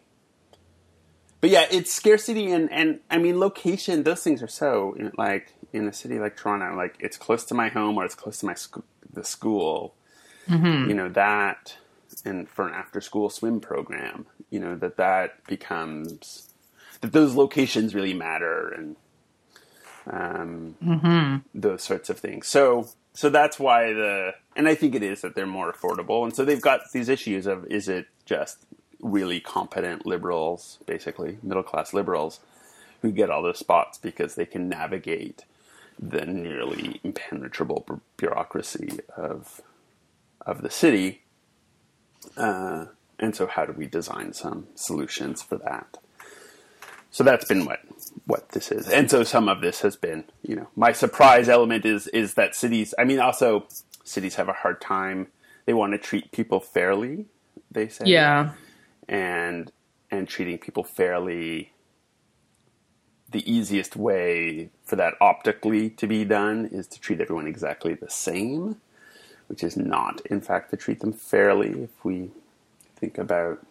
but 1.40 1.50
yeah, 1.50 1.66
it's 1.72 1.92
scarcity 1.92 2.52
and, 2.52 2.72
and 2.72 3.00
I 3.10 3.18
mean, 3.18 3.40
location, 3.40 4.04
those 4.04 4.24
things 4.24 4.44
are 4.44 4.48
so 4.48 4.96
like 5.18 5.54
in 5.74 5.88
a 5.88 5.94
city 5.94 6.20
like 6.20 6.38
Toronto, 6.38 6.76
like 6.76 6.96
it's 7.00 7.18
close 7.18 7.46
to 7.46 7.54
my 7.54 7.70
home 7.70 7.98
or 7.98 8.06
it's 8.06 8.16
close 8.16 8.40
to 8.40 8.46
my 8.46 8.54
sc- 8.54 8.84
the 9.12 9.24
school, 9.24 9.96
you 10.90 10.94
know, 10.94 11.10
that, 11.10 11.78
and 12.26 12.50
for 12.50 12.68
an 12.68 12.74
after 12.74 13.00
school 13.02 13.30
swim 13.30 13.60
program, 13.60 14.26
you 14.50 14.60
know, 14.60 14.76
that 14.76 14.98
that 14.98 15.44
becomes, 15.48 16.50
that 17.00 17.14
those 17.14 17.36
locations 17.36 17.96
really 17.96 18.14
matter 18.14 18.70
and, 18.70 18.96
um, 20.08 20.76
those 21.56 21.84
sorts 21.84 22.10
of 22.10 22.20
things. 22.20 22.48
So 22.48 22.90
so 23.14 23.30
that's 23.30 23.60
why 23.60 23.94
the 23.94 24.34
and 24.56 24.68
I 24.68 24.76
think 24.76 24.96
it 24.96 25.04
is 25.04 25.22
that 25.22 25.36
they're 25.36 25.46
more 25.46 25.72
affordable, 25.72 26.24
and 26.24 26.36
so 26.36 26.46
they've 26.46 26.62
got 26.62 26.92
these 26.94 27.10
issues 27.10 27.46
of 27.48 27.66
is 27.66 27.88
it 27.88 28.08
just 28.26 28.60
really 29.02 29.40
competent 29.40 30.06
liberals, 30.06 30.80
basically 30.86 31.38
middle 31.42 31.64
class 31.64 31.94
liberals, 31.94 32.40
who 33.02 33.12
get 33.12 33.30
all 33.30 33.42
those 33.44 33.60
spots 33.60 33.98
because 33.98 34.36
they 34.36 34.46
can 34.46 34.70
navigate 34.70 35.44
the 36.00 36.26
nearly 36.26 37.00
impenetrable 37.04 37.84
bu- 37.88 38.00
bureaucracy 38.18 39.00
of 39.16 39.62
of 40.46 40.62
the 40.62 40.70
city. 40.70 41.22
Uh, 42.38 42.86
and 43.20 43.36
so, 43.36 43.46
how 43.46 43.66
do 43.66 43.74
we 43.74 43.86
design 43.86 44.34
some 44.34 44.68
solutions 44.76 45.42
for 45.42 45.58
that? 45.58 45.98
So 47.12 47.24
that's 47.24 47.46
been 47.46 47.66
what 47.66 47.80
what 48.26 48.50
this 48.50 48.72
is, 48.72 48.88
and 48.88 49.10
so 49.10 49.24
some 49.24 49.50
of 49.50 49.62
this 49.62 49.82
has 49.82 49.96
been, 49.96 50.26
you 50.44 50.56
know, 50.56 50.68
my 50.76 50.92
surprise 50.92 51.50
element 51.50 51.86
is 51.86 52.08
is 52.08 52.36
that 52.36 52.56
cities. 52.56 52.94
I 53.00 53.04
mean, 53.04 53.20
also 53.20 53.66
cities 54.04 54.36
have 54.36 54.50
a 54.50 54.54
hard 54.54 54.80
time. 54.82 55.28
They 55.66 55.74
want 55.74 55.94
to 55.94 55.98
treat 55.98 56.32
people 56.32 56.60
fairly. 56.60 57.26
They 57.72 57.88
say, 57.88 58.06
Yeah. 58.08 58.54
and 59.08 59.72
and 60.10 60.28
treating 60.28 60.58
people 60.58 60.84
fairly. 60.84 61.72
The 63.32 63.50
easiest 63.50 63.96
way 63.96 64.70
for 64.84 64.98
that 64.98 65.14
optically 65.22 65.90
to 65.92 66.06
be 66.08 66.26
done 66.26 66.66
is 66.72 66.86
to 66.88 67.00
treat 67.00 67.22
everyone 67.22 67.48
exactly 67.48 67.94
the 67.94 68.10
same, 68.10 68.82
which 69.48 69.64
is 69.64 69.78
not, 69.78 70.20
in 70.26 70.42
fact, 70.42 70.70
to 70.72 70.78
treat 70.78 71.00
them 71.00 71.14
fairly. 71.14 71.84
If 71.84 72.04
we 72.04 72.32
think 72.98 73.18
about 73.18 73.66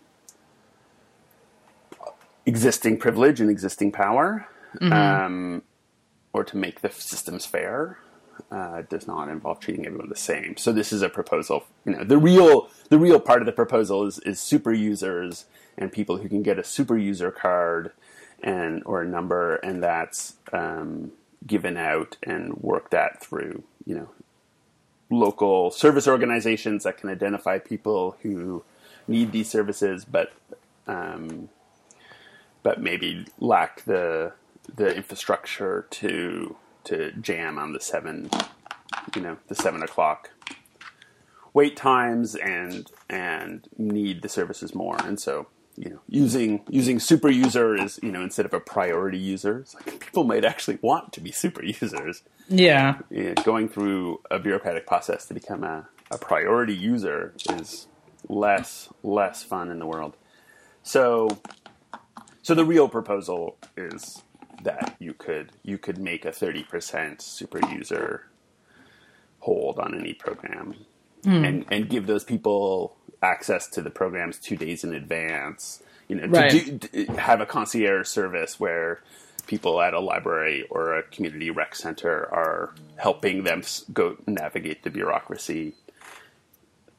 existing 2.46 2.98
privilege 2.98 3.40
and 3.40 3.50
existing 3.50 3.92
power, 3.92 4.48
um, 4.80 5.62
or 6.32 6.44
to 6.44 6.56
make 6.56 6.80
the 6.80 6.90
systems 6.90 7.44
fair, 7.44 7.98
uh, 8.50 8.82
does 8.88 9.06
not 9.06 9.28
involve 9.28 9.60
treating 9.60 9.86
everyone 9.86 10.08
the 10.08 10.16
same. 10.16 10.56
So 10.56 10.72
this 10.72 10.92
is 10.92 11.02
a 11.02 11.08
proposal. 11.08 11.64
You 11.84 11.92
know, 11.92 12.04
the 12.04 12.18
real 12.18 12.68
the 12.88 12.98
real 12.98 13.20
part 13.20 13.42
of 13.42 13.46
the 13.46 13.52
proposal 13.52 14.06
is 14.06 14.18
is 14.20 14.40
super 14.40 14.72
users 14.72 15.46
and 15.76 15.92
people 15.92 16.18
who 16.18 16.28
can 16.28 16.42
get 16.42 16.58
a 16.58 16.64
super 16.64 16.96
user 16.96 17.30
card 17.30 17.92
and 18.42 18.82
or 18.84 19.02
a 19.02 19.06
number, 19.06 19.56
and 19.56 19.82
that's 19.82 20.34
um, 20.52 21.12
given 21.46 21.76
out 21.76 22.16
and 22.22 22.54
worked 22.58 22.94
at 22.94 23.22
through 23.22 23.62
you 23.84 23.94
know 23.94 24.08
local 25.10 25.70
service 25.70 26.06
organizations 26.06 26.84
that 26.84 26.96
can 26.96 27.10
identify 27.10 27.58
people 27.58 28.16
who 28.22 28.62
need 29.08 29.32
these 29.32 29.48
services, 29.48 30.04
but 30.04 30.32
um, 30.86 31.48
but 32.62 32.80
maybe 32.80 33.26
lack 33.38 33.84
the 33.84 34.32
the 34.74 34.94
infrastructure 34.94 35.86
to 35.90 36.56
to 36.84 37.12
jam 37.12 37.58
on 37.58 37.72
the 37.72 37.80
seven, 37.80 38.30
you 39.14 39.22
know, 39.22 39.36
the 39.48 39.54
seven 39.54 39.82
o'clock 39.82 40.30
wait 41.52 41.76
times 41.76 42.34
and 42.36 42.90
and 43.08 43.68
need 43.76 44.22
the 44.22 44.28
services 44.28 44.74
more. 44.74 44.96
And 45.04 45.18
so, 45.18 45.46
you 45.76 45.90
know, 45.90 46.00
using 46.08 46.62
using 46.68 46.98
super 47.00 47.28
user 47.30 47.74
is 47.74 47.98
you 48.02 48.12
know 48.12 48.22
instead 48.22 48.46
of 48.46 48.54
a 48.54 48.60
priority 48.60 49.18
user, 49.18 49.60
it's 49.60 49.74
like 49.74 50.00
people 50.00 50.24
might 50.24 50.44
actually 50.44 50.78
want 50.82 51.12
to 51.14 51.20
be 51.20 51.32
super 51.32 51.64
users. 51.64 52.22
Yeah. 52.48 52.98
Yeah, 53.10 53.34
going 53.44 53.68
through 53.68 54.20
a 54.30 54.38
bureaucratic 54.38 54.86
process 54.86 55.26
to 55.26 55.34
become 55.34 55.64
a, 55.64 55.88
a 56.10 56.18
priority 56.18 56.74
user 56.74 57.34
is 57.50 57.86
less 58.28 58.88
less 59.02 59.42
fun 59.42 59.70
in 59.70 59.78
the 59.78 59.86
world. 59.86 60.16
So 60.82 61.40
so 62.42 62.54
the 62.54 62.64
real 62.64 62.88
proposal 62.88 63.56
is 63.76 64.22
that 64.62 64.96
you 64.98 65.14
could 65.14 65.50
you 65.62 65.78
could 65.78 65.98
make 65.98 66.24
a 66.24 66.30
30% 66.30 67.20
super 67.20 67.60
user 67.72 68.26
hold 69.40 69.78
on 69.78 69.98
any 69.98 70.12
program 70.12 70.74
hmm. 71.24 71.44
and 71.44 71.64
and 71.70 71.88
give 71.88 72.06
those 72.06 72.24
people 72.24 72.96
access 73.22 73.68
to 73.68 73.82
the 73.82 73.90
programs 73.90 74.38
2 74.38 74.56
days 74.56 74.84
in 74.84 74.94
advance 74.94 75.82
you 76.08 76.16
know 76.16 76.26
Right. 76.26 76.50
to 76.50 76.70
do, 76.72 76.88
d- 77.06 77.06
have 77.16 77.40
a 77.40 77.46
concierge 77.46 78.06
service 78.08 78.58
where 78.60 79.00
people 79.46 79.80
at 79.80 79.94
a 79.94 80.00
library 80.00 80.66
or 80.70 80.94
a 80.96 81.02
community 81.04 81.50
rec 81.50 81.74
center 81.74 82.28
are 82.32 82.74
helping 82.96 83.44
them 83.44 83.62
go 83.92 84.16
navigate 84.26 84.82
the 84.82 84.90
bureaucracy 84.90 85.74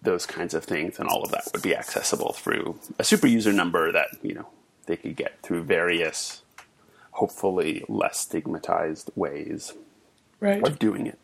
those 0.01 0.25
kinds 0.25 0.53
of 0.55 0.63
things 0.63 0.99
and 0.99 1.07
all 1.07 1.21
of 1.23 1.31
that 1.31 1.43
would 1.53 1.61
be 1.61 1.75
accessible 1.75 2.33
through 2.33 2.79
a 2.97 3.03
super 3.03 3.27
user 3.27 3.53
number 3.53 3.91
that 3.91 4.07
you 4.23 4.33
know 4.33 4.47
they 4.85 4.97
could 4.97 5.15
get 5.15 5.41
through 5.41 5.63
various 5.63 6.41
hopefully 7.11 7.83
less 7.87 8.19
stigmatized 8.19 9.11
ways 9.15 9.73
Right. 10.39 10.65
of 10.67 10.79
doing 10.79 11.05
it. 11.05 11.19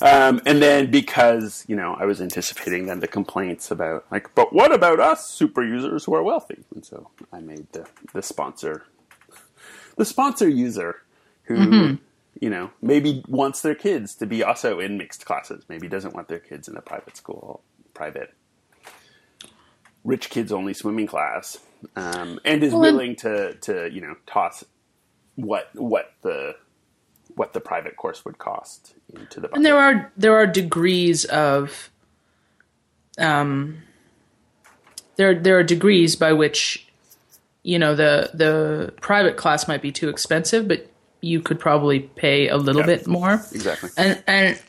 Um, 0.00 0.40
and 0.46 0.62
then 0.62 0.90
because 0.90 1.64
you 1.68 1.76
know 1.76 1.94
I 1.98 2.04
was 2.06 2.20
anticipating 2.22 2.86
then 2.86 3.00
the 3.00 3.08
complaints 3.08 3.70
about 3.70 4.04
like, 4.10 4.34
but 4.34 4.52
what 4.52 4.72
about 4.72 4.98
us 5.00 5.28
super 5.28 5.62
users 5.62 6.04
who 6.04 6.14
are 6.14 6.22
wealthy? 6.22 6.64
And 6.74 6.84
so 6.84 7.10
I 7.32 7.40
made 7.40 7.66
the 7.72 7.86
the 8.14 8.22
sponsor, 8.22 8.84
the 9.96 10.04
sponsor 10.04 10.48
user 10.48 11.02
who 11.44 11.98
you 12.40 12.50
know 12.50 12.70
maybe 12.82 13.22
wants 13.28 13.60
their 13.62 13.74
kids 13.74 14.14
to 14.16 14.26
be 14.26 14.42
also 14.42 14.78
in 14.80 14.96
mixed 14.98 15.24
classes, 15.26 15.64
maybe 15.68 15.88
doesn't 15.88 16.14
want 16.14 16.28
their 16.28 16.38
kids 16.38 16.66
in 16.68 16.76
a 16.76 16.82
private 16.82 17.16
school, 17.16 17.62
private 17.94 18.32
rich 20.04 20.30
kids 20.30 20.52
only 20.52 20.72
swimming 20.74 21.06
class, 21.06 21.58
um, 21.96 22.40
and 22.44 22.62
is 22.62 22.72
Well, 22.72 22.84
and- 22.84 22.96
willing 22.96 23.16
to 23.16 23.54
to 23.54 23.88
you 23.92 24.00
know 24.00 24.16
toss 24.26 24.64
what 25.36 25.68
what 25.74 26.12
the 26.22 26.56
what 27.34 27.52
the 27.52 27.60
private 27.60 27.96
course 27.96 28.24
would 28.24 28.38
cost 28.38 28.94
into 29.14 29.40
the 29.40 29.48
bucket. 29.48 29.56
And 29.56 29.66
there 29.66 29.76
are 29.78 30.12
there 30.16 30.34
are 30.36 30.46
degrees 30.46 31.24
of 31.26 31.90
um 33.18 33.82
there 35.16 35.34
there 35.38 35.58
are 35.58 35.62
degrees 35.62 36.16
by 36.16 36.32
which 36.32 36.86
you 37.62 37.78
know 37.78 37.94
the 37.94 38.30
the 38.34 38.92
private 39.00 39.36
class 39.36 39.66
might 39.68 39.82
be 39.82 39.92
too 39.92 40.08
expensive, 40.08 40.68
but 40.68 40.90
you 41.20 41.40
could 41.40 41.58
probably 41.58 42.00
pay 42.00 42.48
a 42.48 42.56
little 42.56 42.82
Yeah. 42.82 42.86
bit 42.86 43.06
more. 43.06 43.34
exactly. 43.52 43.90
And 43.96 44.22
and 44.26 44.62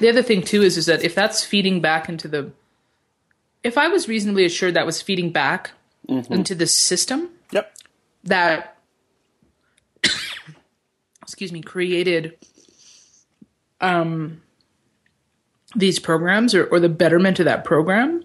the 0.00 0.08
other 0.08 0.22
thing 0.22 0.42
too 0.42 0.62
is 0.62 0.76
is 0.76 0.86
that 0.86 1.02
if 1.02 1.14
that's 1.14 1.44
feeding 1.44 1.80
back 1.80 2.08
into 2.08 2.28
the 2.28 2.50
if 3.62 3.78
I 3.78 3.88
was 3.88 4.08
reasonably 4.08 4.44
assured 4.44 4.74
that 4.74 4.86
was 4.86 5.00
feeding 5.02 5.30
back 5.30 5.70
into 6.08 6.54
the 6.54 6.66
system 6.66 7.30
Yep. 7.52 7.74
that 8.24 8.76
excuse 11.22 11.52
me 11.52 11.62
created 11.62 12.36
um 13.80 14.40
these 15.76 15.98
programs 15.98 16.54
or, 16.54 16.64
or 16.66 16.78
the 16.78 16.88
betterment 16.88 17.38
of 17.40 17.46
that 17.46 17.64
program 17.64 18.24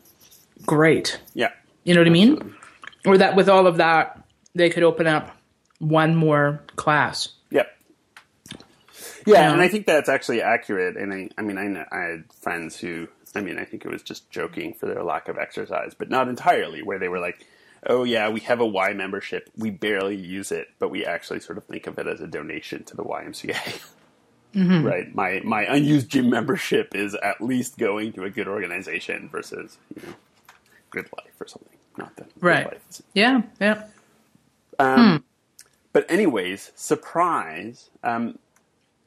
great 0.66 1.20
Yeah. 1.34 1.50
you 1.84 1.94
know 1.94 2.02
what 2.02 2.08
i 2.08 2.12
mean 2.12 2.56
or 3.06 3.18
that 3.18 3.36
with 3.36 3.50
all 3.50 3.66
of 3.68 3.78
that 3.78 4.24
they 4.54 4.70
could 4.70 4.84
open 4.84 5.08
up 5.08 5.36
one 5.80 6.16
more 6.16 6.62
class 6.76 7.30
Yep. 7.52 7.68
Yeah, 9.26 9.34
Yeah. 9.34 9.54
and 9.54 9.62
I 9.62 9.68
think 9.70 9.86
that's 9.86 10.10
actually 10.10 10.42
accurate. 10.42 10.98
And 10.98 11.14
I, 11.14 11.30
I 11.38 11.42
mean, 11.42 11.58
I, 11.58 11.68
know, 11.68 11.86
I 11.92 11.98
had 12.00 12.24
friends 12.34 12.78
who, 12.80 13.08
I 13.36 13.42
mean, 13.42 13.58
I 13.58 13.64
think 13.66 13.86
it 13.86 13.92
was 13.92 14.02
just 14.04 14.30
joking 14.30 14.74
for 14.74 14.86
their 14.88 15.04
lack 15.04 15.28
of 15.30 15.38
exercise, 15.38 15.94
but 15.98 16.10
not 16.10 16.28
entirely, 16.28 16.84
where 16.84 17.00
they 17.00 17.08
were 17.10 17.20
like, 17.20 17.46
oh, 17.88 18.04
yeah, 18.04 18.30
we 18.30 18.40
have 18.42 18.60
a 18.60 18.66
Y 18.66 18.94
membership. 18.94 19.50
We 19.58 19.70
barely 19.72 20.16
use 20.16 20.52
it, 20.52 20.68
but 20.80 20.90
we 20.90 21.06
actually 21.06 21.40
sort 21.40 21.58
of 21.58 21.66
think 21.66 21.88
of 21.88 21.98
it 22.00 22.08
as 22.08 22.22
a 22.22 22.28
donation 22.28 22.84
to 22.86 22.96
the 22.96 23.04
YMCA. 23.04 23.82
Right? 24.84 25.14
My, 25.14 25.42
my 25.44 25.62
unused 25.64 26.10
gym 26.10 26.30
membership 26.30 26.96
is 26.96 27.14
at 27.16 27.40
least 27.40 27.78
going 27.78 28.14
to 28.14 28.24
a 28.24 28.32
good 28.32 28.48
organization 28.48 29.30
versus, 29.32 29.78
you 29.96 30.02
know, 30.08 30.16
GoodLife 30.92 31.40
or 31.40 31.48
something. 31.48 31.78
Not 31.98 32.16
that 32.16 32.34
Good 32.34 32.44
Right. 32.44 32.66
Life 32.66 33.02
yeah 33.14 33.42
yeah 33.62 33.84
Um, 34.80 35.24
But 35.94 36.10
anyways, 36.10 36.72
surprise. 36.76 37.90
Um, 38.04 38.40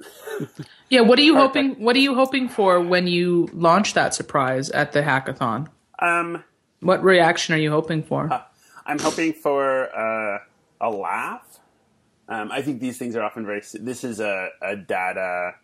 yeah 0.89 1.01
what 1.01 1.19
are 1.19 1.23
you 1.23 1.37
hoping 1.37 1.75
what 1.75 1.97
are 1.97 2.01
you 2.01 2.15
hoping 2.15 2.49
for 2.49 2.81
when 2.81 3.07
you 3.07 3.49
launch 3.53 3.95
that 3.95 4.15
surprise 4.15 4.69
at 4.71 4.93
the 4.93 5.01
hackathon 5.03 5.69
um, 6.01 6.43
what 6.81 7.03
reaction 7.05 7.55
are 7.55 7.59
you 7.59 7.71
hoping 7.71 8.03
for 8.03 8.29
I'm 8.93 8.99
hoping 8.99 9.33
for 9.33 9.89
uh, 9.97 10.41
a 10.79 10.91
laugh. 10.91 11.61
Um, 12.29 12.53
I 12.53 12.61
think 12.61 12.79
these 12.79 12.99
things 12.99 13.17
are 13.17 13.23
often 13.23 13.47
very. 13.47 13.63
This 13.73 14.05
is 14.05 14.21
a, 14.21 14.51
a 14.61 14.77
data 14.77 15.55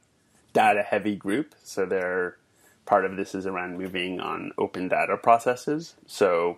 data 0.55 0.83
heavy 0.83 1.15
group, 1.15 1.55
so 1.63 1.85
they're 1.85 2.39
part 2.87 3.05
of 3.05 3.19
this 3.19 3.35
is 3.35 3.45
around 3.45 3.77
moving 3.77 4.19
on 4.19 4.53
open 4.57 4.89
data 4.89 5.19
processes. 5.19 5.95
So, 6.07 6.57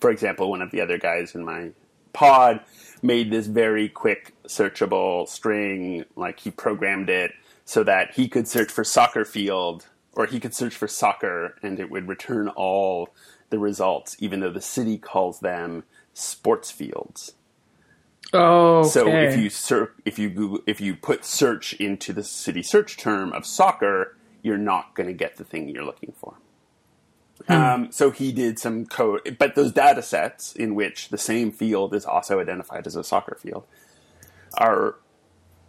for 0.00 0.10
example, 0.10 0.48
one 0.48 0.62
of 0.62 0.70
the 0.70 0.80
other 0.80 0.96
guys 0.96 1.34
in 1.34 1.44
my 1.44 1.72
pod 2.14 2.60
made 3.02 3.30
this 3.30 3.46
very 3.46 3.90
quick 3.90 4.32
searchable 4.46 5.28
string. 5.28 6.06
Like 6.16 6.40
he 6.40 6.50
programmed 6.50 7.10
it 7.10 7.32
so 7.66 7.84
that 7.84 8.14
he 8.14 8.28
could 8.28 8.48
search 8.48 8.70
for 8.70 8.82
soccer 8.82 9.26
field 9.26 9.88
or 10.14 10.24
he 10.24 10.40
could 10.40 10.54
search 10.54 10.74
for 10.74 10.88
soccer 10.88 11.58
and 11.62 11.78
it 11.78 11.90
would 11.90 12.08
return 12.08 12.48
all 12.48 13.10
the 13.50 13.58
results, 13.58 14.16
even 14.20 14.40
though 14.40 14.50
the 14.50 14.60
city 14.62 14.96
calls 14.96 15.40
them 15.40 15.84
sports 16.18 16.70
fields. 16.70 17.34
oh 18.32 18.80
okay. 18.80 18.88
So 18.88 19.08
if 19.08 19.38
you 19.38 19.50
search, 19.50 19.92
if 20.04 20.18
you 20.18 20.28
Google, 20.30 20.60
if 20.66 20.80
you 20.80 20.96
put 20.96 21.24
search 21.24 21.74
into 21.74 22.12
the 22.12 22.24
city 22.24 22.62
search 22.62 22.96
term 22.96 23.32
of 23.32 23.46
soccer, 23.46 24.16
you're 24.42 24.58
not 24.58 24.94
going 24.94 25.06
to 25.06 25.12
get 25.14 25.36
the 25.36 25.44
thing 25.44 25.68
you're 25.68 25.84
looking 25.84 26.12
for. 26.16 26.34
Um, 27.48 27.92
so 27.92 28.10
he 28.10 28.32
did 28.32 28.58
some 28.58 28.84
code, 28.84 29.36
but 29.38 29.54
those 29.54 29.72
data 29.72 30.02
sets 30.02 30.54
in 30.54 30.74
which 30.74 31.08
the 31.08 31.16
same 31.16 31.50
field 31.50 31.94
is 31.94 32.04
also 32.04 32.40
identified 32.40 32.86
as 32.86 32.96
a 32.96 33.04
soccer 33.04 33.38
field 33.40 33.64
are 34.58 34.96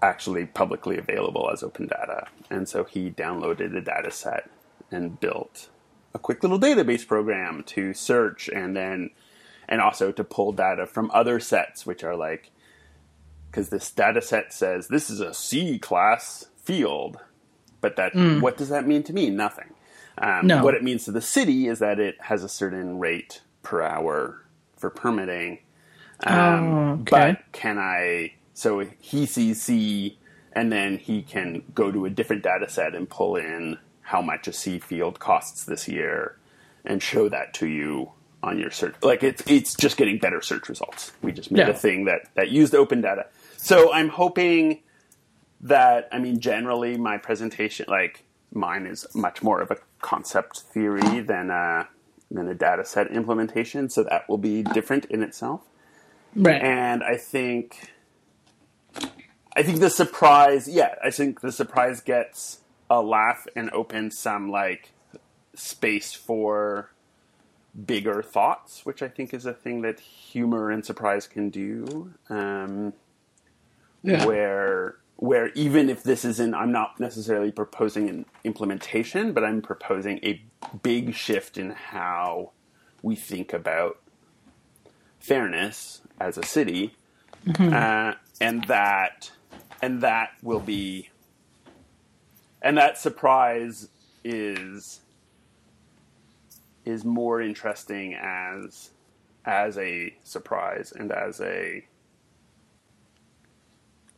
actually 0.01 0.45
publicly 0.45 0.97
available 0.97 1.49
as 1.51 1.63
open 1.63 1.87
data. 1.87 2.27
And 2.49 2.67
so 2.67 2.83
he 2.83 3.11
downloaded 3.11 3.77
a 3.77 3.81
data 3.81 4.11
set 4.11 4.49
and 4.91 5.19
built 5.19 5.69
a 6.13 6.19
quick 6.19 6.41
little 6.41 6.59
database 6.59 7.07
program 7.07 7.63
to 7.67 7.93
search 7.93 8.49
and 8.49 8.75
then 8.75 9.11
and 9.69 9.79
also 9.79 10.11
to 10.11 10.23
pull 10.25 10.51
data 10.51 10.85
from 10.85 11.09
other 11.13 11.39
sets 11.39 11.85
which 11.85 12.03
are 12.03 12.15
like 12.17 12.51
because 13.49 13.69
this 13.69 13.89
data 13.91 14.21
set 14.21 14.51
says 14.51 14.89
this 14.89 15.09
is 15.09 15.21
a 15.21 15.33
C 15.33 15.79
class 15.79 16.47
field 16.57 17.17
but 17.81 17.95
that 17.95 18.13
what 18.41 18.57
does 18.57 18.67
that 18.69 18.85
mean 18.85 19.03
to 19.03 19.13
me 19.13 19.29
nothing 19.29 19.73
um, 20.17 20.47
No. 20.47 20.63
what 20.63 20.73
it 20.73 20.83
means 20.83 21.05
to 21.05 21.11
the 21.13 21.21
city 21.21 21.67
is 21.67 21.79
that 21.79 21.99
it 21.99 22.15
has 22.19 22.43
a 22.43 22.49
certain 22.49 22.99
rate 22.99 23.41
per 23.63 23.81
hour 23.81 24.43
for 24.75 24.89
permitting 24.89 25.59
um, 26.25 26.33
Oh, 26.35 26.91
okay. 27.01 27.03
but 27.37 27.51
can 27.53 27.77
I? 27.79 28.33
So 28.53 28.85
he 28.99 29.25
sees 29.25 29.61
C, 29.61 30.17
and 30.51 30.69
then 30.69 30.97
he 30.97 31.21
can 31.21 31.63
go 31.73 31.91
to 31.93 32.03
a 32.05 32.09
different 32.09 32.43
data 32.43 32.67
set 32.67 32.93
and 32.93 33.09
pull 33.09 33.37
in 33.37 33.77
how 34.01 34.21
much 34.21 34.45
a 34.49 34.51
C 34.51 34.79
field 34.79 35.19
costs 35.19 35.63
this 35.63 35.87
year, 35.87 36.35
and 36.83 37.01
show 37.01 37.29
that 37.29 37.53
to 37.55 37.67
you 37.67 38.11
on 38.41 38.57
your 38.59 38.71
search. 38.71 38.95
Like 39.01 39.23
it's 39.23 39.43
it's 39.47 39.75
just 39.75 39.97
getting 39.97 40.17
better 40.17 40.41
search 40.41 40.69
results. 40.69 41.11
We 41.21 41.31
just 41.31 41.51
made 41.51 41.59
Yeah. 41.59 41.69
a 41.69 41.73
thing 41.73 42.05
that 42.05 42.21
that 42.35 42.49
used 42.51 42.73
open 42.75 43.01
data. 43.01 43.27
So 43.57 43.91
I'm 43.93 44.09
hoping 44.09 44.79
that 45.61 46.07
I 46.11 46.19
mean 46.19 46.39
generally 46.39 46.97
my 46.97 47.17
presentation 47.17 47.85
like 47.89 48.23
mine 48.53 48.85
is 48.85 49.05
much 49.13 49.43
more 49.43 49.61
of 49.61 49.71
a 49.71 49.77
concept 50.01 50.61
theory 50.61 51.19
than 51.21 51.49
a 51.49 51.87
than 52.31 52.47
a 52.47 52.53
data 52.55 52.85
set 52.85 53.11
implementation. 53.11 53.89
So 53.89 54.03
that 54.03 54.29
will 54.29 54.37
be 54.37 54.63
different 54.63 55.05
in 55.05 55.21
itself 55.23 55.61
right 56.35 56.61
and 56.61 57.03
I 57.03 57.17
think 57.17 57.91
I 59.55 59.63
think 59.63 59.79
the 59.79 59.89
surprise, 59.89 60.67
yeah, 60.69 60.95
I 61.03 61.09
think 61.09 61.41
the 61.41 61.51
surprise 61.51 62.01
gets 62.01 62.59
a 62.89 63.01
laugh 63.01 63.47
and 63.55 63.69
opens 63.71 64.17
some 64.17 64.49
like 64.49 64.91
space 65.55 66.13
for 66.13 66.91
bigger 67.85 68.21
thoughts, 68.21 68.85
which 68.85 69.01
I 69.01 69.07
think 69.07 69.33
is 69.33 69.45
a 69.45 69.53
thing 69.53 69.81
that 69.81 69.99
humor 69.99 70.69
and 70.69 70.85
surprise 70.85 71.27
can 71.27 71.49
do. 71.49 72.13
Um, 72.29 72.93
yeah. 74.01 74.25
where 74.25 74.95
where 75.17 75.49
even 75.49 75.89
if 75.89 76.03
this 76.03 76.23
isn't 76.23 76.53
I'm 76.53 76.71
not 76.71 76.99
necessarily 76.99 77.51
proposing 77.51 78.09
an 78.09 78.25
implementation, 78.43 79.33
but 79.33 79.43
I'm 79.43 79.61
proposing 79.61 80.19
a 80.23 80.41
big 80.81 81.13
shift 81.13 81.57
in 81.57 81.71
how 81.71 82.51
we 83.01 83.15
think 83.15 83.53
about 83.53 83.99
fairness 85.19 86.01
as 86.19 86.37
a 86.37 86.45
city, 86.45 86.95
uh, 87.59 88.13
and 88.39 88.63
that 88.65 89.31
and 89.81 90.01
that 90.01 90.31
will 90.41 90.61
be 90.61 91.09
and 92.61 92.77
that 92.77 92.97
surprise 92.97 93.89
is 94.23 95.01
is 96.85 97.03
more 97.05 97.41
interesting 97.41 98.13
as 98.13 98.91
as 99.45 99.77
a 99.77 100.13
surprise 100.23 100.91
and 100.91 101.11
as 101.11 101.39
a 101.41 101.85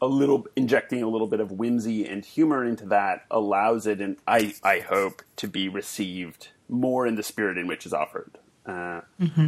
a 0.01 0.07
little 0.07 0.47
injecting 0.55 1.03
a 1.03 1.07
little 1.07 1.27
bit 1.27 1.39
of 1.39 1.51
whimsy 1.51 2.07
and 2.07 2.25
humor 2.25 2.65
into 2.65 2.85
that 2.87 3.23
allows 3.29 3.85
it 3.85 4.01
and 4.01 4.17
I 4.27 4.53
I 4.63 4.79
hope 4.79 5.21
to 5.37 5.47
be 5.47 5.69
received 5.69 6.49
more 6.67 7.05
in 7.05 7.15
the 7.15 7.23
spirit 7.23 7.57
in 7.57 7.67
which 7.67 7.85
is 7.85 7.93
offered. 7.93 8.37
Uh, 8.65 9.01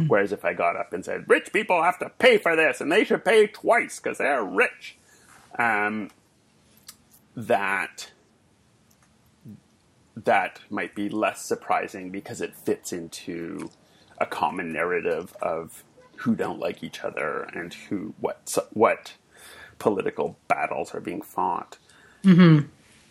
Whereas 0.08 0.32
if 0.32 0.44
I 0.44 0.54
got 0.54 0.76
up 0.76 0.92
and 0.92 1.04
said 1.04 1.24
rich 1.28 1.52
people 1.52 1.82
have 1.82 1.98
to 2.00 2.08
pay 2.10 2.38
for 2.38 2.54
this 2.56 2.80
and 2.80 2.90
they 2.90 3.04
should 3.04 3.24
pay 3.24 3.46
twice 3.46 3.98
because 4.00 4.18
they're 4.18 4.44
rich, 4.44 4.96
um, 5.58 6.10
that 7.36 8.10
that 10.16 10.60
might 10.70 10.94
be 10.94 11.08
less 11.08 11.44
surprising 11.44 12.10
because 12.10 12.40
it 12.40 12.54
fits 12.54 12.92
into 12.92 13.70
a 14.18 14.26
common 14.26 14.72
narrative 14.72 15.34
of 15.42 15.84
who 16.16 16.34
don't 16.34 16.60
like 16.60 16.82
each 16.82 17.02
other 17.02 17.48
and 17.54 17.74
who 17.74 18.14
what 18.20 18.56
what 18.72 19.14
political 19.78 20.38
battles 20.48 20.94
are 20.94 21.00
being 21.00 21.20
fought. 21.20 21.78
Mm-hmm. 22.22 22.66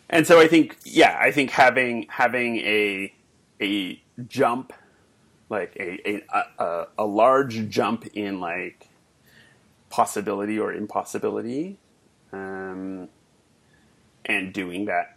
And 0.10 0.28
so 0.28 0.39
I 0.39 0.48
think, 0.48 0.78
yeah, 0.86 1.18
I 1.20 1.32
think 1.32 1.52
having 1.52 2.08
having 2.10 2.58
a 2.58 3.13
a 3.62 4.02
jump, 4.28 4.74
like 5.50 5.76
a 5.80 6.08
a, 6.08 6.63
a, 6.63 6.88
a 7.00 7.06
large 7.06 7.70
jump 7.70 8.06
in 8.13 8.39
like 8.39 8.88
possibility 9.89 10.58
or 10.58 10.74
impossibility, 10.74 11.78
um, 12.32 13.10
and 14.26 14.54
doing 14.54 14.86
that 14.86 15.12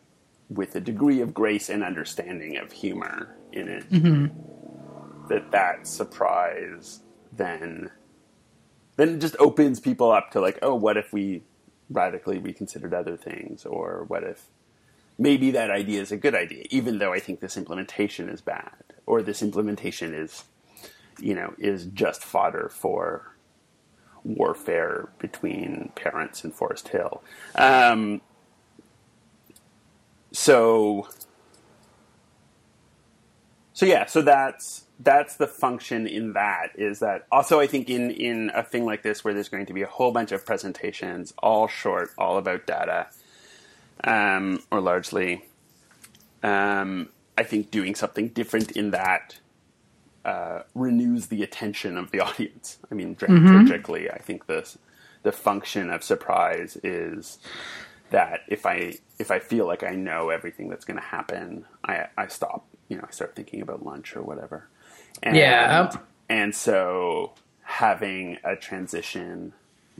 with 0.49 0.75
a 0.75 0.81
degree 0.81 1.21
of 1.21 1.35
grace 1.35 1.69
and 1.69 1.83
understanding 1.83 2.57
of 2.57 2.73
humor 2.73 3.37
in 3.53 3.69
it, 3.69 3.91
mm-hmm. 3.91 5.29
that 5.29 5.51
that 5.51 5.87
surprise 5.87 7.01
then 7.33 7.91
then 8.97 9.11
it 9.11 9.19
just 9.19 9.37
opens 9.39 9.79
people 9.79 10.11
up 10.11 10.31
to 10.31 10.41
like, 10.41 10.59
oh, 10.63 10.75
what 10.75 10.97
if 10.97 11.13
we 11.13 11.43
radically 11.91 12.39
reconsidered 12.39 12.95
other 12.95 13.17
things, 13.17 13.65
or 13.65 14.05
what 14.09 14.25
if 14.25 14.47
maybe 15.19 15.51
that 15.51 15.71
idea 15.71 16.01
is 16.01 16.11
a 16.11 16.17
good 16.17 16.35
idea, 16.35 16.65
even 16.71 16.99
though 16.99 17.13
I 17.13 17.21
think 17.21 17.41
this 17.41 17.57
implementation 17.57 18.29
is 18.29 18.41
bad, 18.41 18.73
or 19.05 19.23
this 19.23 19.43
implementation 19.43 20.15
is, 20.15 20.45
you 21.21 21.35
know, 21.35 21.55
is 21.59 21.87
just 21.87 22.25
fodder 22.25 22.71
for 22.73 23.37
warfare 24.25 25.11
between 25.19 25.93
parents 25.95 26.45
in 26.45 26.51
Forest 26.51 26.89
Hill. 26.89 27.23
Um, 27.55 28.21
so, 30.47 31.09
so 33.73 33.85
yeah, 33.85 34.07
so 34.07 34.23
that's 34.23 34.85
that's 35.01 35.35
the 35.37 35.49
function 35.49 36.07
in 36.07 36.35
that 36.35 36.69
is 36.77 37.01
that 37.01 37.27
also 37.33 37.59
I 37.59 37.67
think 37.67 37.91
in 37.91 38.13
in 38.13 38.53
a 38.55 38.63
thing 38.63 38.85
like 38.85 39.03
this 39.03 39.25
where 39.25 39.35
there's 39.35 39.49
going 39.49 39.67
to 39.67 39.73
be 39.73 39.83
a 39.83 39.89
whole 39.89 40.13
bunch 40.13 40.31
of 40.31 40.47
presentations, 40.47 41.35
all 41.39 41.67
short, 41.67 42.11
all 42.17 42.39
about 42.39 42.65
data, 42.65 43.09
um, 44.05 44.63
or 44.71 44.81
largely, 44.81 45.45
um, 46.45 47.09
I 47.37 47.43
think 47.43 47.73
doing 47.73 47.97
something 47.97 48.29
different 48.29 48.71
in 48.71 48.93
that 48.93 49.41
uh, 50.25 50.63
renews 50.77 51.27
the 51.27 51.43
attention 51.43 51.99
of 51.99 52.13
the 52.13 52.21
audience. 52.29 52.79
I 52.89 52.95
mean, 52.95 53.17
dramaturgically, 53.17 54.07
mm-hmm. 54.07 54.15
I 54.15 54.19
think 54.19 54.47
this 54.47 54.79
the 55.25 55.33
function 55.33 55.91
of 55.91 56.05
surprise 56.05 56.79
is 56.85 57.39
that 58.11 58.41
if 58.49 58.67
I 58.67 58.95
if 59.19 59.31
I 59.31 59.39
feel 59.39 59.67
like 59.67 59.83
I 59.83 59.95
know 59.95 60.31
everything 60.31 60.69
that's 60.69 60.85
going 60.85 60.99
to 60.99 61.07
happen, 61.07 61.65
I 61.85 62.07
I 62.17 62.27
stop. 62.29 62.67
You 62.89 62.99
know, 62.99 63.05
I 63.07 63.11
start 63.11 63.35
thinking 63.35 63.63
about 63.63 63.85
lunch 63.85 64.15
or 64.15 64.23
whatever. 64.23 64.69
And, 65.23 65.37
yeah. 65.37 65.91
And 66.29 66.55
so 66.55 67.33
having 67.63 68.39
a 68.45 68.55
transition 68.55 69.53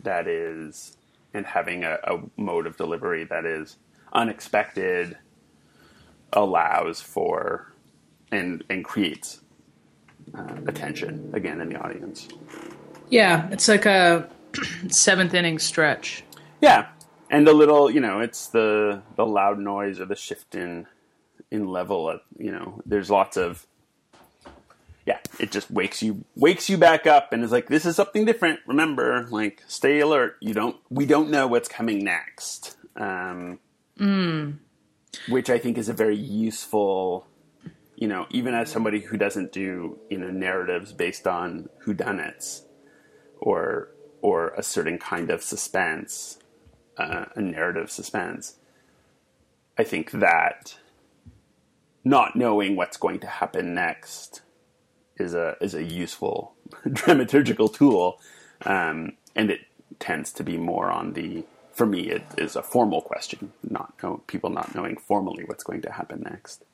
that 0.03 0.29
is, 0.29 0.97
and 1.35 1.47
having 1.47 1.83
a, 1.83 1.99
a 2.05 2.21
mode 2.37 2.67
of 2.67 2.77
delivery 2.77 3.25
that 3.25 3.45
is 3.45 3.77
unexpected 4.13 5.19
allows 6.33 7.01
for 7.01 7.73
and 8.31 8.65
and 8.69 8.85
creates 8.85 9.41
uh, 10.35 10.57
attention 10.67 11.31
again 11.33 11.61
in 11.61 11.69
the 11.69 11.77
audience. 11.77 12.29
Yeah, 13.09 13.49
it's 13.51 13.69
like 13.69 13.87
a 13.87 14.29
seventh 14.89 15.35
inning 15.35 15.59
stretch. 15.59 16.25
Yeah, 16.61 16.89
and 17.31 17.49
a 17.49 17.53
little, 17.53 17.91
you 17.91 18.01
know, 18.01 18.21
it's 18.21 18.49
the 18.49 19.03
the 19.17 19.27
loud 19.27 19.59
noise 19.59 20.01
or 20.01 20.07
the 20.07 20.17
shift 20.17 20.55
in 20.55 20.87
in 21.51 21.69
level. 21.69 22.11
Of, 22.11 22.21
you 22.39 22.53
know, 22.53 22.81
there's 22.87 23.11
lots 23.11 23.37
of 23.37 23.67
yeah, 25.07 25.19
it 25.39 25.53
just 25.53 25.71
wakes 25.71 26.03
you 26.03 26.25
wakes 26.35 26.69
you 26.69 26.77
back 26.77 27.07
up 27.07 27.33
and 27.33 27.45
is 27.45 27.53
like, 27.53 27.69
this 27.69 27.87
is 27.87 27.95
something 27.95 28.25
different. 28.25 28.59
Remember, 28.67 29.29
like, 29.31 29.63
stay 29.69 30.01
alert. 30.01 30.37
You 30.41 30.53
don't 30.53 30.77
we 30.91 31.07
don't 31.07 31.31
know 31.31 31.47
what's 31.47 31.69
coming 31.69 32.05
next. 32.05 32.77
Um, 32.97 33.61
mm. 33.99 34.59
Which 35.29 35.49
I 35.49 35.59
think 35.59 35.79
is 35.79 35.89
a 35.89 35.93
very 35.93 36.17
useful, 36.17 37.27
you 37.95 38.09
know, 38.09 38.27
even 38.31 38.55
as 38.55 38.71
somebody 38.71 39.01
who 39.01 39.17
doesn't 39.17 39.53
do 39.53 39.99
you 40.11 40.19
know 40.19 40.31
narratives 40.31 40.93
based 40.93 41.27
on 41.27 41.69
whodunits 41.87 42.63
or 43.39 43.91
or 44.23 44.49
a 44.51 44.63
certain 44.63 44.99
kind 44.99 45.31
of 45.31 45.41
suspense, 45.41 46.39
uh, 46.99 47.27
a 47.35 47.41
narrative 47.41 47.91
suspense. 47.91 48.57
I 49.79 49.85
think 49.85 50.11
that 50.13 50.77
not 52.05 52.37
knowing 52.37 52.77
what's 52.77 52.97
going 52.97 53.19
to 53.21 53.27
happen 53.27 53.75
next 53.75 54.41
is 55.17 55.35
a 55.35 55.57
is 55.61 55.75
a 55.75 55.83
useful 55.83 56.55
dramaturgical 56.87 57.73
tool, 57.73 58.21
um, 58.65 59.13
and 59.35 59.51
it 59.51 59.61
tends 59.99 60.33
to 60.33 60.45
be 60.45 60.57
more 60.57 60.91
on 60.91 61.13
the. 61.13 61.45
For 61.73 61.85
me, 61.85 62.09
it 62.09 62.23
is 62.39 62.57
a 62.57 62.63
formal 62.63 63.03
question, 63.03 63.53
not 63.69 64.03
know, 64.03 64.23
people 64.27 64.49
not 64.49 64.75
knowing 64.75 64.97
formally 64.97 65.45
what's 65.45 65.63
going 65.63 65.83
to 65.83 65.93
happen 65.93 66.23
next. 66.23 66.65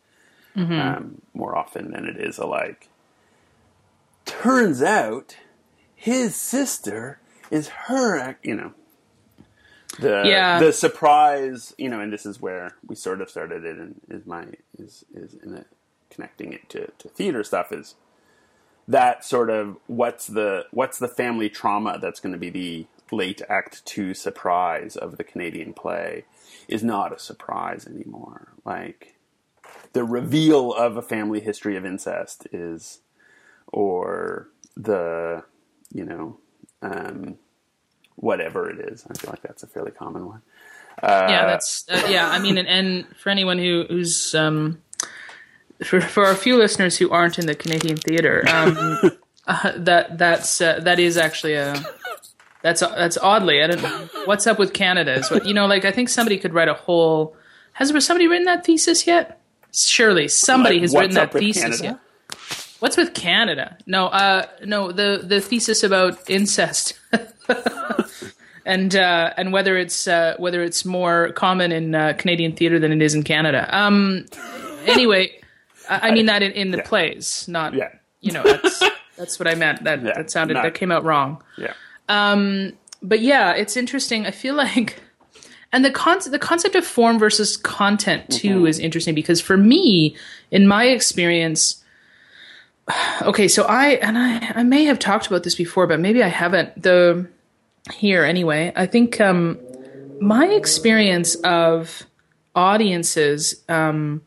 Mm-hmm. 0.57 0.79
Um, 0.79 1.23
more 1.35 1.57
often 1.59 1.91
than 1.91 2.05
it 2.05 2.17
is 2.19 2.39
a 2.39 2.47
like. 2.47 2.89
Turns 4.27 4.81
out, 4.81 5.37
his 5.97 6.37
sister 6.37 7.19
is 7.51 7.69
her. 7.69 8.39
You 8.45 8.55
know, 8.55 8.75
the 9.99 10.23
yeah. 10.25 10.59
the 10.59 10.73
surprise. 10.73 11.75
You 11.79 11.89
know, 11.89 12.01
and 12.01 12.13
this 12.13 12.27
is 12.27 12.41
where 12.41 12.77
we 12.87 12.95
sort 12.95 13.21
of 13.21 13.31
started 13.31 13.65
it. 13.65 13.77
And 13.79 14.01
is 14.09 14.27
my 14.27 14.47
is 14.79 15.05
is 15.15 15.35
in 15.35 15.55
it, 15.55 15.67
connecting 16.11 16.53
it 16.53 16.69
to 16.71 16.91
to 16.99 17.09
theater 17.09 17.45
stuff 17.45 17.73
is 17.73 17.95
that 18.89 19.25
sort 19.25 19.51
of 19.51 19.77
what's 19.87 20.27
the 20.27 20.67
what's 20.71 20.99
the 20.99 21.09
family 21.09 21.49
trauma 21.49 21.99
that's 22.01 22.21
going 22.21 22.33
to 22.33 22.39
be 22.39 22.51
the 22.51 22.87
late 23.11 23.43
act 23.49 23.85
2 23.85 24.15
surprise 24.15 24.97
of 24.97 25.19
the 25.19 25.25
Canadian 25.25 25.73
play 25.73 26.25
is 26.67 26.83
not 26.83 27.15
a 27.15 27.19
surprise 27.19 27.87
anymore 27.87 28.53
like 28.65 29.17
the 29.93 30.05
reveal 30.05 30.73
of 30.73 30.97
a 30.97 31.03
family 31.03 31.41
history 31.41 31.77
of 31.77 31.85
incest 31.85 32.47
is 32.53 33.01
or 33.67 34.49
the 34.77 35.45
you 35.93 36.05
know 36.05 36.39
um, 36.81 37.37
whatever 38.17 38.71
it 38.71 38.79
is 38.93 39.05
i 39.11 39.15
feel 39.15 39.31
like 39.31 39.43
that's 39.43 39.63
a 39.63 39.67
fairly 39.67 39.91
common 39.91 40.27
one 40.27 40.43
uh, 41.03 41.27
yeah 41.29 41.47
that's 41.47 41.89
uh, 41.89 42.07
yeah 42.09 42.29
i 42.29 42.39
mean 42.39 42.59
and, 42.59 42.69
and 42.69 43.07
for 43.17 43.31
anyone 43.31 43.59
who 43.59 43.85
who's 43.89 44.35
um 44.35 44.81
for 45.85 46.01
for 46.01 46.31
a 46.31 46.37
few 46.37 46.57
listeners 46.57 46.97
who 46.97 47.11
aren't 47.11 47.39
in 47.39 47.47
the 47.47 47.55
Canadian 47.55 47.97
theater, 47.97 48.45
um, 48.49 48.99
uh, 49.47 49.73
that 49.77 50.19
that's 50.19 50.61
uh, 50.61 50.81
that 50.81 50.99
is 50.99 51.17
actually 51.17 51.55
a 51.55 51.75
that's 52.63 52.81
that's 52.81 53.19
oddly 53.19 53.63
I 53.63 53.67
don't 53.69 53.83
know 53.83 54.09
what's 54.25 54.47
up 54.47 54.59
with 54.59 54.73
Canada 54.73 55.15
is 55.15 55.31
what 55.31 55.47
you 55.47 55.55
know 55.55 55.67
like 55.67 55.85
I 55.85 55.93
think 55.93 56.09
somebody 56.09 56.39
could 56.39 56.55
write 56.55 56.69
a 56.69 56.75
whole 56.75 57.37
has 57.75 57.93
somebody 58.05 58.29
written 58.29 58.45
that 58.47 58.65
thesis 58.65 59.07
yet? 59.07 59.41
Surely 59.73 60.29
somebody 60.29 60.77
like, 60.77 60.83
has 60.83 60.95
written 60.95 61.15
that 61.15 61.33
thesis 61.33 61.83
yet. 61.83 61.99
What's 62.81 62.97
with 62.97 63.15
Canada? 63.15 63.79
No, 63.87 64.07
uh, 64.07 64.47
no, 64.65 64.93
the 64.93 65.23
the 65.25 65.41
thesis 65.41 65.83
about 65.83 66.29
incest. 66.29 66.99
and 68.67 68.95
uh, 68.95 69.33
and 69.37 69.53
whether 69.53 69.77
it's 69.77 70.07
uh, 70.07 70.35
whether 70.39 70.63
it's 70.63 70.85
more 70.85 71.33
common 71.33 71.73
in 71.73 71.95
uh, 71.95 72.15
Canadian 72.17 72.55
theater 72.55 72.79
than 72.79 72.93
it 72.93 73.03
is 73.03 73.15
in 73.15 73.23
Canada. 73.23 73.69
Um, 73.77 74.27
anyway, 74.87 75.33
I, 75.89 76.09
I 76.09 76.11
mean 76.13 76.27
that 76.27 76.43
in, 76.43 76.53
in 76.53 76.71
the 76.71 76.79
yeah. 76.79 76.87
plays, 76.87 77.47
not 77.49 77.75
yeah. 77.75 77.91
you 78.21 78.33
know 78.33 78.43
that's 78.43 78.83
that's 79.17 79.39
what 79.39 79.49
I 79.49 79.55
meant. 79.55 79.85
That 79.85 80.03
yeah. 80.03 80.13
that 80.17 80.31
sounded 80.31 80.55
not, 80.55 80.63
that 80.63 80.75
came 80.75 80.91
out 80.91 81.05
wrong. 81.05 81.43
Yeah. 81.59 81.75
Um, 82.09 82.73
but 83.03 83.21
yeah, 83.21 83.53
it's 83.53 83.77
interesting. 83.77 84.27
I 84.27 84.31
feel 84.31 84.55
like, 84.55 85.01
and 85.73 85.85
the 85.85 85.91
concept 85.91 86.33
the 86.33 86.39
concept 86.39 86.75
of 86.75 86.87
form 86.87 87.19
versus 87.19 87.57
content 87.57 88.31
too 88.31 88.59
mm-hmm. 88.59 88.67
is 88.67 88.79
interesting 88.79 89.15
because 89.15 89.41
for 89.41 89.57
me, 89.57 90.17
in 90.51 90.67
my 90.67 90.85
experience, 90.85 91.82
okay, 93.23 93.49
so 93.49 93.65
I 93.65 93.91
and 93.95 94.19
I 94.19 94.53
I 94.57 94.63
may 94.63 94.85
have 94.85 94.99
talked 94.99 95.27
about 95.27 95.43
this 95.43 95.55
before, 95.55 95.87
but 95.87 96.01
maybe 96.01 96.23
I 96.23 96.29
haven't. 96.29 96.83
The 96.83 97.29
here 97.93 98.25
anyway. 98.25 98.73
I 98.77 98.87
think 98.87 99.21
um, 99.21 99.59
my 100.21 100.47
experience 100.47 101.35
of 101.37 102.05
audiences. 102.55 103.63
Um, 103.69 104.23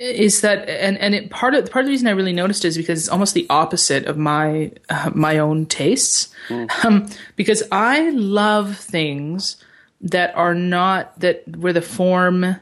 is 0.00 0.40
that 0.40 0.66
and 0.68 0.96
and 0.98 1.14
it, 1.14 1.30
part 1.30 1.54
of 1.54 1.70
part 1.70 1.84
of 1.84 1.86
the 1.86 1.90
reason 1.90 2.08
I 2.08 2.12
really 2.12 2.32
noticed 2.32 2.64
is 2.64 2.76
because 2.76 2.98
it's 2.98 3.08
almost 3.08 3.34
the 3.34 3.46
opposite 3.50 4.06
of 4.06 4.16
my 4.16 4.72
uh, 4.88 5.10
my 5.14 5.38
own 5.38 5.66
tastes, 5.66 6.34
mm. 6.48 6.84
um, 6.84 7.06
because 7.36 7.62
I 7.70 8.10
love 8.10 8.78
things 8.78 9.62
that 10.00 10.34
are 10.34 10.54
not 10.54 11.20
that 11.20 11.44
where 11.56 11.74
the 11.74 11.82
form 11.82 12.56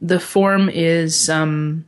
the 0.00 0.18
form 0.18 0.68
is 0.70 1.28
um 1.28 1.84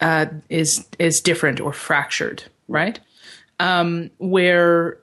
uh, 0.00 0.26
is 0.48 0.86
is 0.98 1.20
different 1.20 1.60
or 1.60 1.72
fractured, 1.72 2.44
right? 2.68 2.98
Um, 3.60 4.10
where 4.18 4.98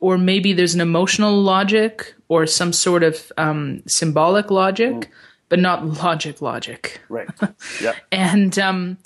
or 0.00 0.18
maybe 0.18 0.52
there's 0.52 0.74
an 0.74 0.80
emotional 0.80 1.40
logic 1.42 2.14
or 2.28 2.46
some 2.46 2.72
sort 2.72 3.02
of 3.02 3.30
um, 3.36 3.82
symbolic 3.86 4.50
logic. 4.50 4.92
Mm 4.94 5.06
but 5.50 5.58
not 5.58 5.84
logic 6.04 6.40
logic. 6.40 7.00
Right. 7.10 7.28
Yeah. 7.82 7.94
and 8.12 8.56
um 8.58 8.96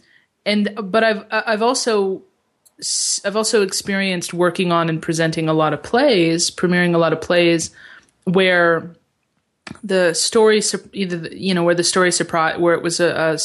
and 0.46 0.72
but 0.92 1.02
I've 1.02 1.24
I've 1.30 1.62
also 1.62 2.22
I've 3.24 3.34
also 3.34 3.62
experienced 3.62 4.34
working 4.34 4.70
on 4.70 4.88
and 4.90 5.00
presenting 5.00 5.48
a 5.48 5.54
lot 5.54 5.72
of 5.72 5.82
plays, 5.82 6.50
premiering 6.50 6.94
a 6.94 6.98
lot 6.98 7.12
of 7.14 7.20
plays 7.22 7.70
where 8.24 8.94
the 9.82 10.12
story 10.12 10.60
either 10.92 11.16
the- 11.16 11.36
you 11.40 11.54
know 11.54 11.64
where 11.64 11.74
the 11.74 11.82
story 11.82 12.12
surprise 12.12 12.58
where 12.58 12.74
it 12.74 12.82
was 12.82 13.00
a, 13.00 13.08
a 13.08 13.38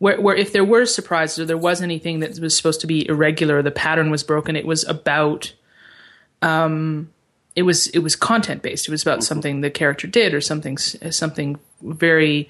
where 0.00 0.20
where 0.20 0.34
if 0.34 0.52
there 0.52 0.64
were 0.64 0.86
surprises 0.86 1.38
or 1.38 1.44
there 1.44 1.56
was 1.56 1.80
anything 1.80 2.20
that 2.20 2.38
was 2.40 2.56
supposed 2.56 2.80
to 2.80 2.86
be 2.86 3.06
irregular, 3.08 3.62
the 3.62 3.70
pattern 3.70 4.10
was 4.10 4.24
broken. 4.24 4.56
It 4.56 4.66
was 4.66 4.82
about 4.88 5.52
um, 6.42 7.10
it 7.54 7.62
was 7.62 7.86
it 7.88 8.00
was 8.00 8.16
content 8.16 8.62
based. 8.62 8.88
It 8.88 8.90
was 8.90 9.02
about 9.02 9.22
something 9.22 9.60
the 9.60 9.70
character 9.70 10.06
did 10.06 10.34
or 10.34 10.40
something 10.40 10.78
something 10.78 11.60
very 11.82 12.48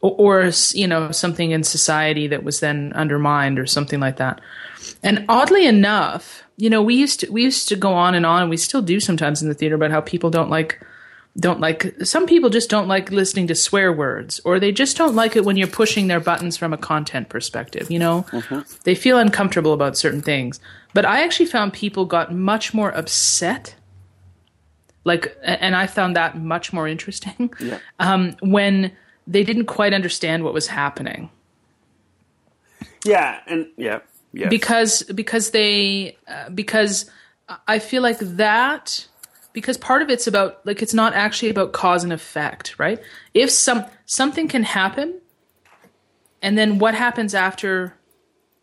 or, 0.00 0.14
or 0.44 0.50
you 0.72 0.86
know 0.86 1.10
something 1.10 1.50
in 1.50 1.64
society 1.64 2.28
that 2.28 2.44
was 2.44 2.60
then 2.60 2.92
undermined 2.94 3.58
or 3.58 3.66
something 3.66 3.98
like 3.98 4.16
that. 4.18 4.40
And 5.02 5.24
oddly 5.28 5.66
enough, 5.66 6.44
you 6.56 6.70
know, 6.70 6.80
we 6.80 6.94
used 6.94 7.20
to 7.20 7.32
we 7.32 7.42
used 7.42 7.68
to 7.68 7.76
go 7.76 7.92
on 7.92 8.14
and 8.14 8.24
on, 8.24 8.42
and 8.42 8.50
we 8.50 8.56
still 8.56 8.82
do 8.82 9.00
sometimes 9.00 9.42
in 9.42 9.48
the 9.48 9.54
theater 9.54 9.74
about 9.74 9.90
how 9.90 10.00
people 10.00 10.30
don't 10.30 10.50
like 10.50 10.80
don't 11.38 11.58
like 11.60 11.94
some 12.04 12.26
people 12.26 12.48
just 12.48 12.70
don't 12.70 12.86
like 12.86 13.10
listening 13.10 13.46
to 13.48 13.54
swear 13.56 13.92
words 13.92 14.40
or 14.44 14.60
they 14.60 14.70
just 14.70 14.96
don't 14.96 15.16
like 15.16 15.34
it 15.34 15.44
when 15.44 15.56
you're 15.56 15.66
pushing 15.66 16.06
their 16.06 16.20
buttons 16.20 16.56
from 16.56 16.72
a 16.72 16.76
content 16.76 17.28
perspective 17.28 17.90
you 17.90 17.98
know 17.98 18.24
they 18.84 18.94
feel 18.94 19.18
uncomfortable 19.18 19.72
about 19.72 19.96
certain 19.96 20.22
things 20.22 20.60
but 20.92 21.04
i 21.04 21.24
actually 21.24 21.46
found 21.46 21.72
people 21.72 22.04
got 22.04 22.32
much 22.32 22.72
more 22.72 22.90
upset 22.96 23.74
like 25.02 25.36
and 25.42 25.74
i 25.74 25.88
found 25.88 26.14
that 26.14 26.38
much 26.38 26.72
more 26.72 26.86
interesting 26.86 27.52
Yeah. 27.58 27.78
um, 27.98 28.36
when 28.40 28.92
they 29.26 29.42
didn't 29.42 29.66
quite 29.66 29.92
understand 29.92 30.44
what 30.44 30.54
was 30.54 30.68
happening 30.68 31.30
Yeah, 33.04 33.40
and 33.46 33.66
yeah, 33.76 34.00
yeah. 34.32 34.48
because 34.48 35.02
because 35.14 35.50
they 35.50 36.16
uh, 36.28 36.48
because 36.50 37.10
I 37.68 37.78
feel 37.78 38.02
like 38.02 38.18
that 38.20 39.06
because 39.54 39.78
part 39.78 40.02
of 40.02 40.10
it's 40.10 40.26
about 40.26 40.66
like 40.66 40.82
it's 40.82 40.92
not 40.92 41.14
actually 41.14 41.48
about 41.48 41.72
cause 41.72 42.04
and 42.04 42.12
effect, 42.12 42.74
right? 42.78 43.00
If 43.32 43.48
some 43.48 43.86
something 44.04 44.48
can 44.48 44.64
happen, 44.64 45.18
and 46.42 46.58
then 46.58 46.78
what 46.78 46.94
happens 46.94 47.34
after 47.34 47.96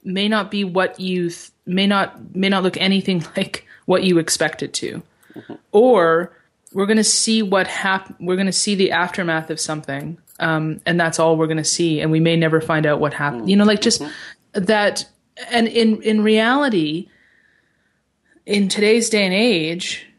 may 0.04 0.28
not 0.28 0.52
be 0.52 0.64
what 0.64 1.00
you 1.00 1.30
th- 1.30 1.50
may 1.66 1.88
not 1.88 2.36
may 2.36 2.50
not 2.50 2.62
look 2.62 2.78
anything 2.78 3.26
like 3.36 3.66
what 3.86 4.04
you 4.04 4.20
expect 4.20 4.62
it 4.62 4.74
to, 4.76 5.02
or 5.72 6.38
we're 6.74 6.86
going 6.86 6.98
to 6.98 7.04
see 7.04 7.42
what 7.42 7.68
hap- 7.68 8.20
we're 8.20 8.36
going 8.36 8.46
to 8.46 8.52
see 8.52 8.76
the 8.76 8.92
aftermath 8.92 9.50
of 9.50 9.60
something 9.60 10.18
um, 10.40 10.80
and 10.86 11.00
that's 11.00 11.20
all 11.20 11.38
we're 11.38 11.48
going 11.48 11.58
to 11.58 11.64
see 11.64 12.02
and 12.02 12.12
we 12.12 12.20
may 12.20 12.36
never 12.36 12.62
find 12.62 12.86
out 12.86 13.00
what 13.00 13.14
happened. 13.14 13.50
You 13.50 13.56
know 13.56 13.64
like 13.64 13.82
just 13.82 14.04
that 14.54 15.08
and 15.50 15.68
in 15.68 16.02
in 16.02 16.22
reality 16.22 17.08
in 18.46 18.68
today's 18.68 19.10
day 19.10 19.24
and 19.24 19.34
age 19.34 20.11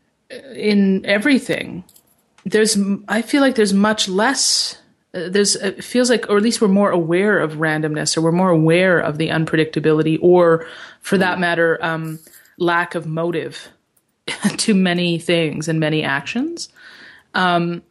in 0.55 1.05
everything. 1.07 1.85
There's 2.45 2.77
I 3.09 3.23
feel 3.23 3.41
like 3.41 3.55
there's 3.55 3.73
much 3.73 4.09
less 4.09 4.79
uh, 5.15 5.29
there's 5.29 5.57
it 5.57 5.85
feels 5.85 6.11
like 6.11 6.29
or 6.29 6.37
at 6.37 6.43
least 6.43 6.61
we're 6.61 6.69
more 6.69 6.91
aware 6.91 7.39
of 7.39 7.55
randomness 7.55 8.17
or 8.17 8.23
we're 8.23 8.33
more 8.33 8.51
aware 8.51 8.99
of 8.99 9.19
the 9.19 9.29
unpredictability 9.29 10.19
or 10.21 10.67
for 11.01 11.19
that 11.19 11.39
matter 11.39 11.79
um, 11.85 12.19
lack 12.59 12.95
of 12.95 13.07
motive 13.07 13.69
to 14.57 14.75
many 14.75 15.19
things 15.19 15.69
and 15.69 15.79
many 15.79 16.03
actions. 16.03 16.69
Um, 17.35 17.83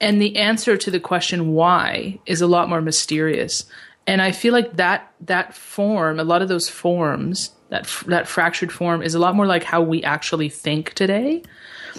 and 0.00 0.20
the 0.20 0.36
answer 0.36 0.76
to 0.76 0.90
the 0.90 1.00
question 1.00 1.52
why 1.52 2.18
is 2.26 2.40
a 2.40 2.46
lot 2.46 2.68
more 2.68 2.80
mysterious. 2.80 3.64
And 4.06 4.22
i 4.22 4.30
feel 4.30 4.52
like 4.52 4.76
that 4.76 5.12
that 5.22 5.52
form 5.52 6.20
a 6.20 6.24
lot 6.24 6.42
of 6.42 6.48
those 6.48 6.68
forms 6.68 7.50
that 7.68 7.82
f- 7.82 8.04
that 8.06 8.28
fractured 8.28 8.72
form 8.72 9.02
is 9.02 9.14
a 9.14 9.18
lot 9.18 9.34
more 9.34 9.46
like 9.46 9.64
how 9.64 9.80
we 9.80 10.02
actually 10.02 10.48
think 10.48 10.92
today 10.94 11.42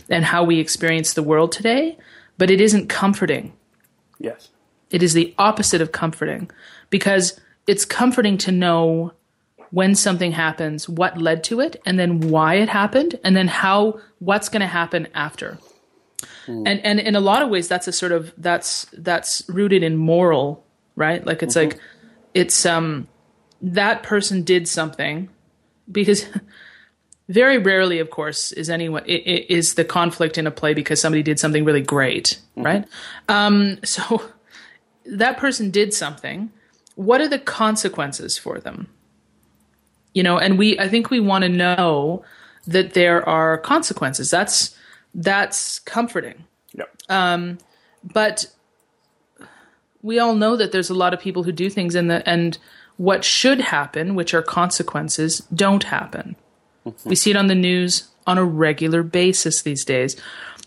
and 0.09 0.25
how 0.25 0.43
we 0.43 0.59
experience 0.59 1.13
the 1.13 1.23
world 1.23 1.51
today 1.51 1.97
but 2.37 2.49
it 2.49 2.61
isn't 2.61 2.87
comforting 2.87 3.53
yes, 4.19 4.49
it 4.89 5.03
is 5.03 5.13
the 5.13 5.33
opposite 5.37 5.81
of 5.81 5.91
comforting 5.91 6.49
because 6.89 7.39
it's 7.67 7.85
comforting 7.85 8.37
to 8.37 8.51
know 8.51 9.11
when 9.71 9.95
something 9.95 10.31
happens, 10.31 10.87
what 10.87 11.17
led 11.17 11.43
to 11.45 11.59
it, 11.59 11.81
and 11.85 11.99
then 11.99 12.29
why 12.29 12.55
it 12.55 12.69
happened, 12.69 13.19
and 13.23 13.35
then 13.35 13.47
how 13.47 13.99
what's 14.19 14.49
going 14.49 14.61
to 14.61 14.67
happen 14.67 15.07
after. 15.13 15.59
And 16.65 16.79
and 16.85 16.99
in 16.99 17.15
a 17.15 17.19
lot 17.19 17.41
of 17.41 17.49
ways, 17.49 17.67
that's 17.67 17.87
a 17.87 17.91
sort 17.91 18.13
of 18.13 18.33
that's 18.37 18.85
that's 18.93 19.43
rooted 19.49 19.83
in 19.83 19.97
moral, 19.97 20.65
right? 20.95 21.25
Like 21.25 21.43
it's 21.43 21.57
like 21.57 21.77
it's 22.33 22.65
um 22.65 23.09
that 23.61 24.03
person 24.03 24.43
did 24.43 24.67
something 24.67 25.29
because 25.91 26.25
very 27.29 27.57
rarely, 27.57 27.99
of 27.99 28.09
course, 28.09 28.51
is 28.51 28.69
anyone 28.69 29.03
is 29.05 29.75
the 29.75 29.85
conflict 29.85 30.37
in 30.37 30.47
a 30.47 30.51
play 30.51 30.73
because 30.73 31.01
somebody 31.01 31.23
did 31.23 31.39
something 31.39 31.65
really 31.65 31.81
great, 31.81 32.39
right? 32.55 32.85
Um, 33.29 33.79
so 33.83 34.23
that 35.05 35.37
person 35.37 35.71
did 35.71 35.93
something. 35.93 36.51
What 36.95 37.21
are 37.21 37.27
the 37.27 37.39
consequences 37.39 38.37
for 38.37 38.59
them? 38.59 38.87
You 40.13 40.23
know, 40.23 40.37
and 40.37 40.57
we 40.57 40.79
I 40.79 40.87
think 40.87 41.09
we 41.09 41.19
want 41.19 41.43
to 41.43 41.49
know 41.49 42.23
that 42.65 42.93
there 42.93 43.27
are 43.27 43.57
consequences. 43.57 44.31
That's 44.31 44.75
that's 45.13 45.79
comforting. 45.79 46.45
yep, 46.73 46.95
But 48.03 48.47
we 50.01 50.19
all 50.19 50.35
know 50.35 50.55
that 50.55 50.71
there's 50.71 50.89
a 50.89 50.93
lot 50.93 51.13
of 51.13 51.19
people 51.19 51.43
who 51.43 51.51
do 51.51 51.69
things 51.69 51.95
and 51.95 52.09
the 52.09 52.27
and 52.27 52.57
what 52.97 53.23
should 53.23 53.61
happen, 53.61 54.15
which 54.15 54.33
are 54.33 54.41
consequences, 54.41 55.39
don't 55.53 55.83
happen. 55.83 56.35
We 57.05 57.15
see 57.15 57.31
it 57.31 57.37
on 57.37 57.47
the 57.47 57.55
news 57.55 58.07
on 58.25 58.37
a 58.37 58.43
regular 58.43 59.03
basis 59.03 59.61
these 59.61 59.85
days. 59.85 60.15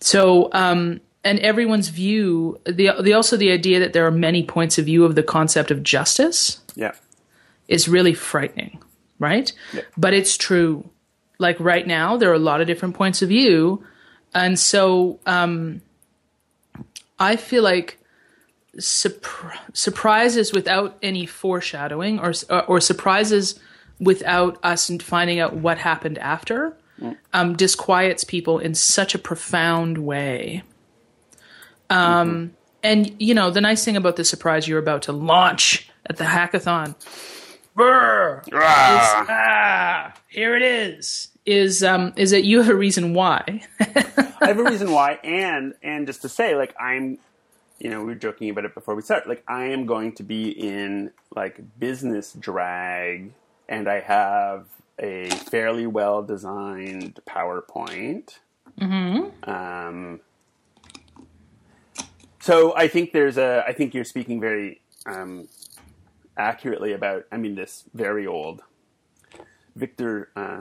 So, 0.00 0.50
um, 0.52 1.00
and 1.24 1.38
everyone's 1.40 1.88
view, 1.88 2.58
the, 2.64 2.92
the 3.02 3.12
also 3.12 3.36
the 3.36 3.50
idea 3.50 3.80
that 3.80 3.92
there 3.92 4.06
are 4.06 4.10
many 4.10 4.42
points 4.44 4.78
of 4.78 4.86
view 4.86 5.04
of 5.04 5.14
the 5.14 5.22
concept 5.22 5.70
of 5.70 5.82
justice 5.82 6.60
yeah, 6.74 6.92
is 7.68 7.88
really 7.88 8.14
frightening, 8.14 8.82
right? 9.18 9.52
Yeah. 9.72 9.82
But 9.96 10.14
it's 10.14 10.36
true. 10.36 10.88
Like 11.38 11.58
right 11.60 11.86
now, 11.86 12.16
there 12.16 12.30
are 12.30 12.34
a 12.34 12.38
lot 12.38 12.60
of 12.60 12.66
different 12.66 12.94
points 12.94 13.22
of 13.22 13.28
view, 13.28 13.84
and 14.34 14.58
so 14.58 15.20
um, 15.26 15.82
I 17.18 17.36
feel 17.36 17.62
like 17.62 17.99
surpr- 18.78 19.58
surprises 19.72 20.52
without 20.52 20.96
any 21.02 21.26
foreshadowing, 21.26 22.18
or 22.18 22.32
or 22.66 22.80
surprises 22.80 23.58
without 23.98 24.58
us 24.62 24.90
finding 25.02 25.40
out 25.40 25.54
what 25.54 25.78
happened 25.78 26.18
after, 26.18 26.76
um, 27.32 27.54
disquiets 27.56 28.24
people 28.24 28.58
in 28.58 28.74
such 28.74 29.14
a 29.14 29.18
profound 29.18 29.98
way. 29.98 30.62
Um, 31.90 32.52
and 32.82 33.14
you 33.20 33.34
know 33.34 33.50
the 33.50 33.60
nice 33.60 33.84
thing 33.84 33.96
about 33.96 34.16
the 34.16 34.24
surprise 34.24 34.66
you're 34.66 34.78
about 34.78 35.02
to 35.02 35.12
launch 35.12 35.90
at 36.06 36.16
the 36.16 36.24
hackathon 36.24 36.94
Brr, 37.74 38.42
is, 38.46 38.52
ah, 38.52 40.12
here 40.28 40.56
it 40.56 40.62
is. 40.62 41.28
Is 41.46 41.82
um 41.82 42.12
is 42.16 42.30
that 42.32 42.44
you 42.44 42.58
have 42.58 42.68
a 42.68 42.74
reason 42.74 43.14
why? 43.14 43.62
I 43.80 44.48
have 44.48 44.58
a 44.58 44.64
reason 44.64 44.90
why, 44.90 45.18
and 45.24 45.74
and 45.82 46.06
just 46.06 46.22
to 46.22 46.28
say, 46.28 46.54
like 46.56 46.74
I'm, 46.78 47.18
you 47.80 47.88
know, 47.88 48.00
we 48.00 48.06
were 48.06 48.14
joking 48.14 48.50
about 48.50 48.66
it 48.66 48.74
before 48.74 48.94
we 48.94 49.02
start. 49.02 49.26
Like 49.26 49.42
I 49.48 49.64
am 49.64 49.86
going 49.86 50.12
to 50.16 50.22
be 50.22 50.50
in 50.50 51.10
like 51.34 51.60
business 51.78 52.34
drag, 52.34 53.32
and 53.68 53.88
I 53.88 54.00
have 54.00 54.66
a 54.98 55.30
fairly 55.30 55.86
well 55.86 56.22
designed 56.22 57.20
PowerPoint. 57.26 58.38
Mm-hmm. 58.78 59.50
Um, 59.50 60.20
so 62.40 62.76
I 62.76 62.86
think 62.86 63.12
there's 63.12 63.38
a. 63.38 63.64
I 63.66 63.72
think 63.72 63.94
you're 63.94 64.04
speaking 64.04 64.40
very 64.40 64.82
um, 65.06 65.48
accurately 66.36 66.92
about. 66.92 67.24
I 67.32 67.38
mean, 67.38 67.54
this 67.54 67.84
very 67.94 68.26
old 68.26 68.62
Victor. 69.74 70.28
Uh, 70.36 70.60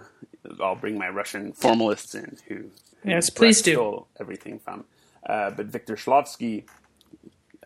I'll 0.62 0.76
bring 0.76 0.98
my 0.98 1.10
Russian 1.10 1.52
formalists 1.52 2.16
in 2.16 2.38
who. 2.48 2.56
who 2.56 3.10
Yes, 3.10 3.30
please 3.30 3.62
do. 3.62 4.06
Everything 4.20 4.60
from, 4.60 4.86
uh, 5.28 5.52
but 5.52 5.68
Victor 5.68 5.96
Shklovsky, 5.96 6.64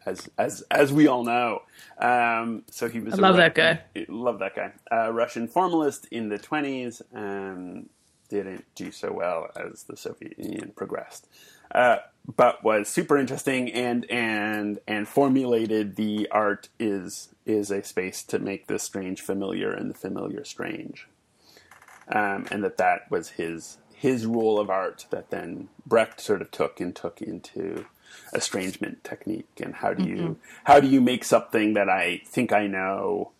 as 0.05 0.29
as 0.37 0.63
as 0.71 0.91
we 0.91 1.07
all 1.07 1.23
know, 1.23 1.61
um, 1.99 2.63
so 2.69 2.89
he 2.89 2.99
was. 2.99 3.13
I 3.13 3.17
a 3.17 3.21
love 3.21 3.37
that 3.37 3.55
guy. 3.55 3.81
Love 4.07 4.39
that 4.39 4.55
guy. 4.55 4.71
A 4.91 5.11
Russian 5.11 5.47
formalist 5.47 6.07
in 6.11 6.29
the 6.29 6.37
twenties. 6.37 7.01
Um, 7.13 7.89
didn't 8.29 8.65
do 8.73 8.91
so 8.91 9.11
well 9.11 9.49
as 9.55 9.83
the 9.83 9.95
Soviet 9.95 10.39
Union 10.39 10.71
progressed, 10.75 11.27
uh, 11.73 11.97
but 12.35 12.63
was 12.63 12.89
super 12.89 13.17
interesting 13.17 13.71
and 13.71 14.09
and 14.09 14.79
and 14.87 15.07
formulated 15.07 15.95
the 15.95 16.27
art 16.31 16.69
is 16.79 17.29
is 17.45 17.69
a 17.69 17.83
space 17.83 18.23
to 18.23 18.39
make 18.39 18.67
the 18.67 18.79
strange 18.79 19.21
familiar 19.21 19.71
and 19.71 19.89
the 19.89 19.93
familiar 19.93 20.43
strange, 20.43 21.07
um, 22.07 22.47
and 22.49 22.63
that 22.63 22.77
that 22.77 23.09
was 23.11 23.31
his 23.31 23.77
his 23.93 24.25
rule 24.25 24.59
of 24.59 24.69
art 24.69 25.05
that 25.11 25.29
then 25.29 25.69
Brecht 25.85 26.19
sort 26.19 26.41
of 26.41 26.51
took 26.51 26.79
and 26.81 26.93
took 26.93 27.21
into 27.21 27.85
estrangement 28.33 29.03
technique 29.03 29.59
and 29.61 29.75
how 29.75 29.93
do 29.93 30.03
you 30.03 30.37
how 30.63 30.79
do 30.79 30.87
you 30.87 30.99
make 30.99 31.23
something 31.23 31.73
that 31.73 31.89
I 31.89 32.21
think 32.25 32.51
I 32.51 32.67
know 32.67 33.31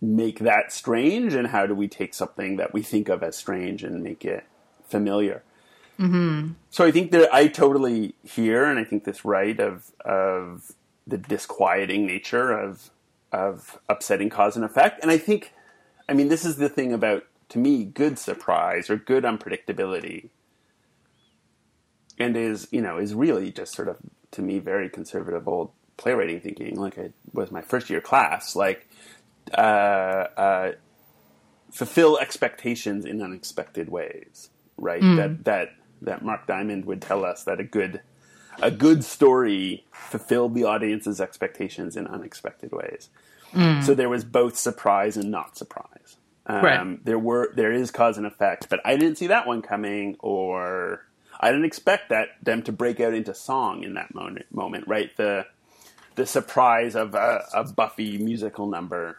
make 0.00 0.40
that 0.40 0.72
strange 0.72 1.34
and 1.34 1.48
how 1.48 1.66
do 1.66 1.74
we 1.74 1.88
take 1.88 2.14
something 2.14 2.56
that 2.56 2.72
we 2.72 2.82
think 2.82 3.08
of 3.08 3.22
as 3.22 3.36
strange 3.36 3.82
and 3.82 4.02
make 4.02 4.24
it 4.24 4.44
familiar 4.86 5.42
Mm-hmm. 5.98 6.52
So 6.70 6.84
I 6.84 6.90
think 6.90 7.10
that 7.10 7.32
I 7.34 7.48
totally 7.48 8.14
hear, 8.22 8.64
and 8.64 8.78
I 8.78 8.84
think 8.84 9.04
this 9.04 9.24
right 9.24 9.58
of 9.58 9.92
of 10.04 10.72
the 11.06 11.18
disquieting 11.18 12.06
nature 12.06 12.52
of 12.52 12.90
of 13.32 13.78
upsetting 13.88 14.30
cause 14.30 14.56
and 14.56 14.64
effect. 14.64 15.02
And 15.02 15.10
I 15.10 15.18
think, 15.18 15.52
I 16.08 16.14
mean, 16.14 16.28
this 16.28 16.44
is 16.44 16.56
the 16.56 16.68
thing 16.68 16.92
about 16.92 17.24
to 17.50 17.58
me 17.58 17.84
good 17.84 18.18
surprise 18.18 18.88
or 18.88 18.96
good 18.96 19.24
unpredictability, 19.24 20.28
and 22.18 22.36
is 22.36 22.68
you 22.70 22.80
know 22.80 22.98
is 22.98 23.14
really 23.14 23.50
just 23.50 23.74
sort 23.74 23.88
of 23.88 23.96
to 24.32 24.42
me 24.42 24.58
very 24.58 24.88
conservative 24.88 25.48
old 25.48 25.70
playwriting 25.96 26.40
thinking. 26.40 26.76
Like 26.76 26.96
it 26.98 27.12
was 27.32 27.50
my 27.50 27.62
first 27.62 27.90
year 27.90 28.00
class, 28.00 28.56
like. 28.56 28.88
Uh, 29.54 30.26
uh, 30.36 30.72
fulfill 31.70 32.18
expectations 32.18 33.04
in 33.04 33.22
unexpected 33.22 33.88
ways, 33.88 34.50
right? 34.76 35.02
Mm. 35.02 35.16
That 35.16 35.44
that 35.44 35.68
that 36.02 36.24
Mark 36.24 36.46
Diamond 36.46 36.84
would 36.86 37.02
tell 37.02 37.24
us 37.24 37.44
that 37.44 37.60
a 37.60 37.64
good 37.64 38.00
a 38.60 38.70
good 38.70 39.04
story 39.04 39.84
fulfilled 39.92 40.54
the 40.54 40.64
audience's 40.64 41.20
expectations 41.20 41.96
in 41.96 42.06
unexpected 42.06 42.72
ways. 42.72 43.08
Mm. 43.52 43.84
So 43.84 43.94
there 43.94 44.08
was 44.08 44.24
both 44.24 44.56
surprise 44.56 45.16
and 45.16 45.30
not 45.30 45.56
surprise. 45.56 46.16
Um, 46.46 46.64
right. 46.64 47.04
There 47.04 47.18
were 47.18 47.52
there 47.54 47.72
is 47.72 47.90
cause 47.90 48.16
and 48.16 48.26
effect, 48.26 48.68
but 48.68 48.80
I 48.84 48.96
didn't 48.96 49.18
see 49.18 49.28
that 49.28 49.46
one 49.46 49.62
coming, 49.62 50.16
or 50.20 51.06
I 51.40 51.50
didn't 51.50 51.66
expect 51.66 52.08
that 52.10 52.28
them 52.42 52.62
to 52.64 52.72
break 52.72 53.00
out 53.00 53.14
into 53.14 53.34
song 53.34 53.82
in 53.82 53.94
that 53.94 54.14
moment. 54.14 54.46
Moment, 54.50 54.88
right? 54.88 55.16
The 55.16 55.46
the 56.14 56.26
surprise 56.26 56.96
of 56.96 57.14
a, 57.14 57.44
a 57.54 57.64
Buffy 57.64 58.18
musical 58.18 58.66
number, 58.66 59.18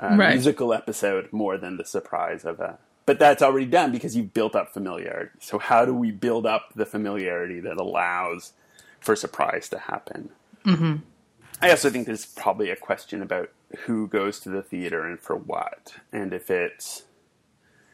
uh, 0.00 0.14
right. 0.16 0.34
musical 0.34 0.72
episode, 0.72 1.32
more 1.32 1.58
than 1.58 1.76
the 1.76 1.84
surprise 1.84 2.44
of 2.44 2.60
a 2.60 2.78
but 3.10 3.18
that's 3.18 3.42
already 3.42 3.66
done 3.66 3.90
because 3.90 4.16
you've 4.16 4.32
built 4.32 4.54
up 4.54 4.72
familiarity. 4.72 5.32
So 5.40 5.58
how 5.58 5.84
do 5.84 5.92
we 5.92 6.12
build 6.12 6.46
up 6.46 6.70
the 6.76 6.86
familiarity 6.86 7.58
that 7.58 7.76
allows 7.76 8.52
for 9.00 9.16
surprise 9.16 9.68
to 9.70 9.80
happen? 9.80 10.30
Mm-hmm. 10.64 10.96
I 11.60 11.70
also 11.70 11.90
think 11.90 12.06
there's 12.06 12.26
probably 12.26 12.70
a 12.70 12.76
question 12.76 13.20
about 13.20 13.50
who 13.80 14.06
goes 14.06 14.38
to 14.40 14.48
the 14.48 14.62
theater 14.62 15.04
and 15.04 15.18
for 15.18 15.34
what, 15.34 15.94
and 16.12 16.32
if 16.32 16.50
it's 16.50 17.02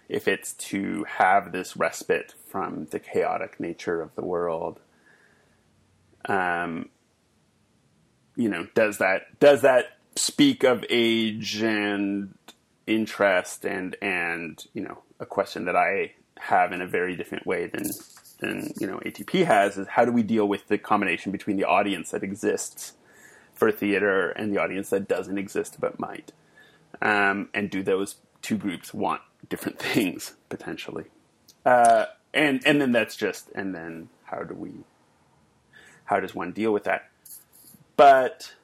if 0.09 0.29
it's 0.29 0.53
to 0.55 1.05
have 1.05 1.53
this 1.53 1.77
respite 1.77 2.35
from 2.49 2.87
the 2.87 3.01
chaotic 3.01 3.59
nature 3.59 4.01
of 4.01 4.15
the 4.15 4.25
world. 4.25 4.81
Um, 6.27 6.89
you 8.37 8.49
know, 8.49 8.67
does 8.75 8.99
that 8.99 9.39
does 9.41 9.63
that 9.63 9.97
speak 10.17 10.65
of 10.65 10.85
age 10.89 11.63
and 11.63 12.35
interest 12.87 13.65
and 13.65 13.97
and 14.01 14.65
you 14.73 14.83
know 14.83 15.03
a 15.19 15.27
question 15.27 15.65
that 15.65 15.77
I 15.77 16.13
have 16.39 16.73
in 16.73 16.81
a 16.81 16.87
very 16.87 17.17
different 17.17 17.47
way 17.47 17.67
than 17.67 17.85
than 18.41 18.73
you 18.79 18.87
know 18.87 18.99
ATP 18.99 19.45
has 19.45 19.77
is 19.77 19.89
how 19.89 20.05
do 20.05 20.13
we 20.13 20.23
deal 20.23 20.47
with 20.47 20.69
the 20.69 20.79
combination 20.79 21.33
between 21.33 21.57
the 21.57 21.65
audience 21.65 22.11
that 22.11 22.23
exists 22.23 22.93
for 23.55 23.73
theater 23.73 24.31
and 24.31 24.55
the 24.55 24.61
audience 24.61 24.91
that 24.91 25.09
doesn't 25.09 25.39
exist 25.39 25.79
but 25.81 25.99
might, 25.99 26.33
um, 27.01 27.49
and 27.55 27.71
do 27.71 27.83
those 27.83 28.17
two 28.43 28.57
groups 28.57 28.93
want 28.93 29.23
different 29.49 29.79
things 29.81 30.35
potentially, 30.49 31.05
uh, 31.65 32.07
and 32.35 32.63
and 32.67 32.81
then 32.81 32.93
that's 32.93 33.17
just 33.17 33.51
and 33.55 33.75
then 33.75 34.09
how 34.25 34.43
do 34.43 34.55
we 34.55 34.71
how 36.05 36.21
does 36.21 36.35
one 36.35 36.53
deal 36.53 36.73
with 36.73 36.85
that, 36.85 37.11
but 37.97 38.55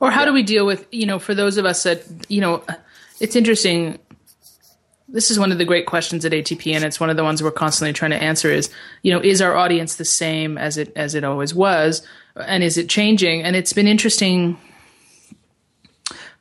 or 0.00 0.10
how 0.10 0.20
yeah. 0.20 0.26
do 0.26 0.32
we 0.32 0.42
deal 0.42 0.66
with 0.66 0.86
you 0.90 1.06
know 1.06 1.18
for 1.18 1.34
those 1.34 1.56
of 1.56 1.64
us 1.64 1.82
that 1.82 2.04
you 2.28 2.40
know 2.40 2.64
it's 3.20 3.36
interesting 3.36 3.98
this 5.08 5.30
is 5.30 5.38
one 5.38 5.50
of 5.50 5.58
the 5.58 5.64
great 5.64 5.86
questions 5.86 6.24
at 6.24 6.32
ATP, 6.32 6.74
and 6.74 6.84
it's 6.84 7.00
one 7.00 7.08
of 7.08 7.16
the 7.16 7.24
ones 7.24 7.42
we're 7.42 7.50
constantly 7.50 7.92
trying 7.92 8.10
to 8.10 8.22
answer. 8.22 8.50
Is 8.50 8.70
you 9.02 9.12
know, 9.12 9.20
is 9.20 9.40
our 9.40 9.56
audience 9.56 9.96
the 9.96 10.04
same 10.04 10.58
as 10.58 10.76
it 10.76 10.92
as 10.96 11.14
it 11.14 11.24
always 11.24 11.54
was, 11.54 12.06
and 12.36 12.62
is 12.62 12.76
it 12.76 12.88
changing? 12.88 13.42
And 13.42 13.56
it's 13.56 13.72
been 13.72 13.88
interesting. 13.88 14.58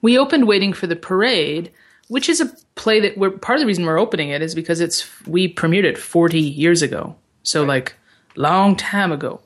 We 0.01 0.17
opened 0.17 0.47
Waiting 0.47 0.73
for 0.73 0.85
the 0.85 0.95
Parade, 0.95 1.71
which 2.07 2.29
is 2.29 2.41
a 2.41 2.45
play 2.75 2.99
that 2.99 3.17
we're 3.17 3.31
part 3.31 3.57
of 3.57 3.61
the 3.61 3.67
reason 3.67 3.85
we're 3.85 3.99
opening 3.99 4.29
it 4.29 4.41
is 4.41 4.55
because 4.55 4.79
it's 4.79 5.07
we 5.27 5.53
premiered 5.53 5.83
it 5.83 5.97
40 5.97 6.39
years 6.39 6.81
ago, 6.81 7.15
so 7.43 7.61
right. 7.61 7.67
like 7.67 7.95
long 8.35 8.75
time 8.75 9.11
ago, 9.11 9.41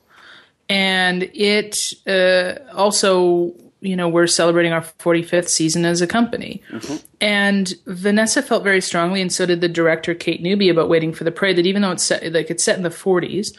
and 0.68 1.24
it 1.34 1.94
uh, 2.06 2.54
also 2.74 3.54
you 3.82 3.96
know, 3.96 4.08
we're 4.08 4.28
celebrating 4.28 4.72
our 4.72 4.80
45th 4.80 5.48
season 5.48 5.84
as 5.84 6.00
a 6.00 6.06
company. 6.06 6.62
Mm-hmm. 6.70 6.96
And 7.20 7.74
Vanessa 7.86 8.40
felt 8.40 8.62
very 8.62 8.80
strongly, 8.80 9.20
and 9.20 9.32
so 9.32 9.44
did 9.44 9.60
the 9.60 9.68
director 9.68 10.14
Kate 10.14 10.40
Newby 10.40 10.68
about 10.68 10.88
Waiting 10.88 11.12
for 11.12 11.24
the 11.24 11.32
Parade, 11.32 11.58
that 11.58 11.66
even 11.66 11.82
though 11.82 11.90
it's 11.90 12.04
set, 12.04 12.32
like 12.32 12.48
it's 12.48 12.62
set 12.62 12.76
in 12.76 12.84
the 12.84 12.90
40s, 12.90 13.54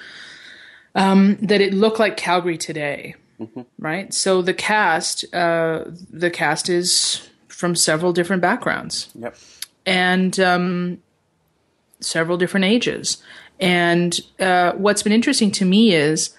um, 0.95 1.37
that 1.41 1.59
it 1.59 1.73
looked 1.73 1.99
like 1.99 2.15
Calgary 2.15 2.57
today, 2.57 3.15
mm-hmm. 3.37 3.61
right? 3.77 4.13
So 4.13 4.41
the 4.41 4.53
cast, 4.53 5.25
uh, 5.33 5.85
the 6.09 6.31
cast 6.31 6.69
is 6.69 7.27
from 7.63 7.75
several 7.75 8.11
different 8.11 8.41
backgrounds. 8.41 9.07
Yep. 9.15 9.37
And 9.85 10.37
um, 10.37 11.01
several 12.01 12.37
different 12.37 12.65
ages. 12.65 13.23
And 13.57 14.19
uh, 14.37 14.73
what's 14.73 15.01
been 15.01 15.13
interesting 15.13 15.49
to 15.51 15.63
me 15.63 15.93
is 15.93 16.35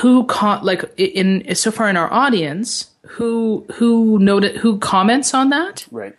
who 0.00 0.24
caught 0.24 0.64
like 0.64 0.90
in 0.96 1.54
so 1.54 1.70
far 1.70 1.90
in 1.90 1.98
our 1.98 2.10
audience 2.10 2.90
who 3.02 3.66
who 3.74 4.18
noted 4.18 4.56
who 4.56 4.78
comments 4.78 5.34
on 5.34 5.50
that, 5.50 5.86
right, 5.90 6.16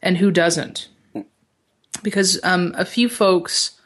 and 0.00 0.16
who 0.18 0.30
doesn't, 0.30 0.86
because 2.04 2.38
um, 2.44 2.72
a 2.78 2.84
few 2.84 3.08
folks 3.08 3.80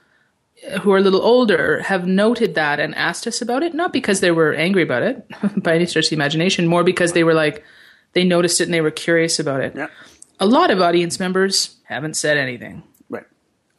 who 0.83 0.93
are 0.93 0.99
a 0.99 1.01
little 1.01 1.23
older 1.23 1.81
have 1.81 2.07
noted 2.07 2.55
that 2.55 2.81
and 2.81 2.95
asked 2.97 3.27
us 3.27 3.41
about 3.41 3.63
it, 3.63 3.73
not 3.73 3.95
because 3.95 4.21
they 4.21 4.31
were 4.31 4.53
angry 4.53 4.83
about 4.83 5.03
it 5.03 5.27
by 5.63 5.75
any 5.75 5.87
stretch 5.87 6.05
of 6.07 6.11
the 6.11 6.17
imagination, 6.17 6.67
more 6.67 6.85
because 6.85 7.15
they 7.15 7.25
were 7.25 7.35
like 7.35 7.65
they 8.15 8.25
noticed 8.25 8.61
it 8.61 8.65
and 8.65 8.75
they 8.75 8.81
were 8.81 8.91
curious 8.91 9.39
about 9.39 9.61
it. 9.61 9.75
Yeah. 9.77 9.89
A 10.41 10.47
lot 10.47 10.71
of 10.71 10.81
audience 10.81 11.21
members 11.21 11.77
haven't 11.85 12.15
said 12.15 12.37
anything, 12.37 12.83
right, 13.09 13.25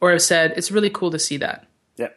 or 0.00 0.12
have 0.12 0.22
said 0.22 0.54
it's 0.56 0.70
really 0.70 0.90
cool 0.90 1.10
to 1.10 1.18
see 1.18 1.36
that. 1.38 1.66
Yeah. 1.96 2.08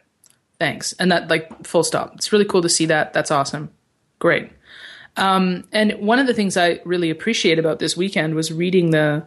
Thanks, 0.58 0.92
and 0.94 1.12
that 1.12 1.28
like 1.28 1.66
full 1.66 1.84
stop. 1.84 2.14
It's 2.14 2.32
really 2.32 2.44
cool 2.46 2.62
to 2.62 2.68
see 2.68 2.86
that. 2.86 3.12
That's 3.12 3.30
awesome. 3.30 3.70
Great. 4.18 4.50
Um, 5.16 5.64
and 5.72 5.92
one 5.94 6.18
of 6.18 6.26
the 6.26 6.34
things 6.34 6.56
I 6.56 6.80
really 6.84 7.10
appreciate 7.10 7.58
about 7.58 7.78
this 7.78 7.96
weekend 7.96 8.34
was 8.34 8.52
reading 8.52 8.90
the 8.90 9.24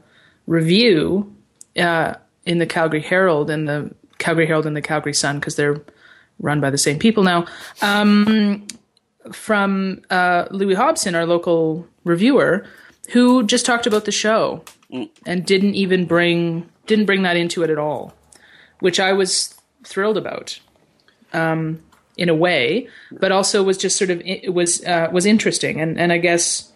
review 0.47 1.35
uh, 1.77 2.15
in 2.45 2.57
the 2.57 2.65
Calgary 2.65 3.01
Herald 3.01 3.49
and 3.49 3.67
the 3.67 3.93
Calgary 4.17 4.47
Herald 4.47 4.65
and 4.65 4.75
the 4.75 4.81
Calgary 4.81 5.13
Sun 5.13 5.39
because 5.39 5.55
they're 5.55 5.83
run 6.39 6.61
by 6.61 6.69
the 6.69 6.77
same 6.77 6.99
people 6.99 7.23
now. 7.23 7.45
Um, 7.81 8.67
from 9.31 10.01
uh, 10.09 10.45
Louis 10.51 10.73
Hobson, 10.73 11.15
our 11.15 11.25
local 11.25 11.87
reviewer, 12.03 12.65
who 13.09 13.43
just 13.43 13.65
talked 13.65 13.87
about 13.87 14.05
the 14.05 14.11
show 14.11 14.63
and 15.25 15.45
didn't 15.45 15.75
even 15.75 16.05
bring 16.05 16.69
didn't 16.85 17.05
bring 17.05 17.23
that 17.23 17.37
into 17.37 17.63
it 17.63 17.69
at 17.69 17.77
all, 17.77 18.13
which 18.79 18.99
I 18.99 19.13
was 19.13 19.55
thrilled 19.83 20.17
about. 20.17 20.59
Um, 21.33 21.81
in 22.17 22.29
a 22.29 22.35
way, 22.35 22.87
but 23.11 23.31
also 23.31 23.63
was 23.63 23.77
just 23.77 23.97
sort 23.97 24.09
of 24.09 24.21
it 24.23 24.53
was 24.53 24.83
uh, 24.85 25.09
was 25.11 25.25
interesting, 25.25 25.81
and 25.81 25.99
and 25.99 26.11
I 26.13 26.17
guess 26.17 26.71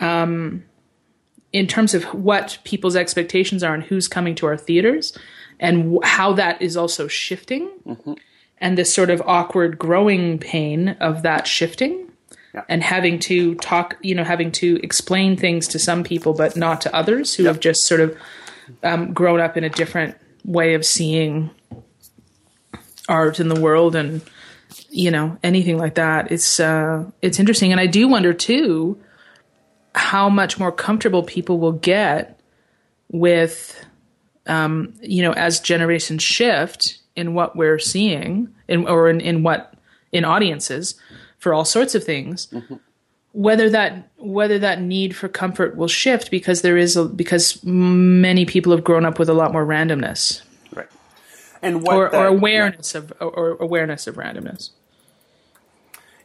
um, 0.00 0.64
in 1.52 1.66
terms 1.66 1.94
of 1.94 2.04
what 2.14 2.58
people's 2.64 2.96
expectations 2.96 3.62
are 3.62 3.74
and 3.74 3.82
who's 3.82 4.08
coming 4.08 4.34
to 4.36 4.46
our 4.46 4.56
theaters, 4.56 5.16
and 5.60 5.82
w- 5.82 6.00
how 6.02 6.32
that 6.34 6.60
is 6.62 6.76
also 6.76 7.06
shifting, 7.06 7.70
mm-hmm. 7.86 8.14
and 8.58 8.78
this 8.78 8.92
sort 8.92 9.10
of 9.10 9.22
awkward 9.26 9.78
growing 9.78 10.38
pain 10.38 10.90
of 11.00 11.22
that 11.22 11.46
shifting. 11.46 12.10
Yeah. 12.54 12.64
And 12.68 12.82
having 12.82 13.18
to 13.20 13.54
talk, 13.56 13.96
you 14.02 14.14
know, 14.14 14.24
having 14.24 14.52
to 14.52 14.78
explain 14.82 15.36
things 15.36 15.66
to 15.68 15.78
some 15.78 16.04
people, 16.04 16.34
but 16.34 16.54
not 16.54 16.82
to 16.82 16.94
others 16.94 17.34
who 17.34 17.44
have 17.44 17.60
just 17.60 17.86
sort 17.86 18.00
of 18.00 18.16
um, 18.82 19.12
grown 19.14 19.40
up 19.40 19.56
in 19.56 19.64
a 19.64 19.70
different 19.70 20.16
way 20.44 20.74
of 20.74 20.84
seeing 20.84 21.50
art 23.08 23.40
in 23.40 23.48
the 23.48 23.60
world 23.60 23.94
and 23.96 24.22
you 24.90 25.10
know 25.10 25.38
anything 25.42 25.78
like 25.78 25.94
that. 25.94 26.30
It's 26.30 26.60
uh, 26.60 27.10
it's 27.20 27.38
interesting, 27.38 27.72
and 27.72 27.80
I 27.80 27.86
do 27.86 28.08
wonder 28.08 28.32
too 28.32 29.00
how 29.94 30.28
much 30.28 30.58
more 30.58 30.72
comfortable 30.72 31.22
people 31.22 31.58
will 31.58 31.72
get 31.72 32.40
with 33.10 33.84
um, 34.46 34.94
you 35.02 35.22
know 35.22 35.32
as 35.32 35.60
generations 35.60 36.22
shift 36.22 36.98
in 37.14 37.34
what 37.34 37.56
we're 37.56 37.78
seeing 37.78 38.48
in 38.68 38.86
or 38.86 39.08
in, 39.08 39.20
in 39.20 39.42
what 39.42 39.74
in 40.12 40.24
audiences 40.24 40.94
for 41.42 41.52
all 41.52 41.64
sorts 41.64 41.96
of 41.96 42.04
things. 42.04 42.46
Mm-hmm. 42.46 42.76
Whether 43.32 43.68
that 43.70 44.10
whether 44.16 44.58
that 44.60 44.80
need 44.80 45.16
for 45.16 45.26
comfort 45.26 45.76
will 45.76 45.88
shift 45.88 46.30
because 46.30 46.62
there 46.62 46.76
is 46.76 46.96
a, 46.96 47.06
because 47.06 47.64
many 47.64 48.44
people 48.44 48.72
have 48.72 48.84
grown 48.84 49.04
up 49.04 49.18
with 49.18 49.28
a 49.28 49.34
lot 49.34 49.52
more 49.52 49.66
randomness, 49.66 50.42
right? 50.72 50.88
And 51.62 51.82
what 51.82 51.96
or, 51.96 52.10
that, 52.10 52.20
or 52.20 52.26
awareness 52.26 52.94
yeah. 52.94 53.00
of 53.00 53.12
or, 53.20 53.30
or 53.30 53.50
awareness 53.58 54.06
of 54.06 54.16
randomness. 54.16 54.70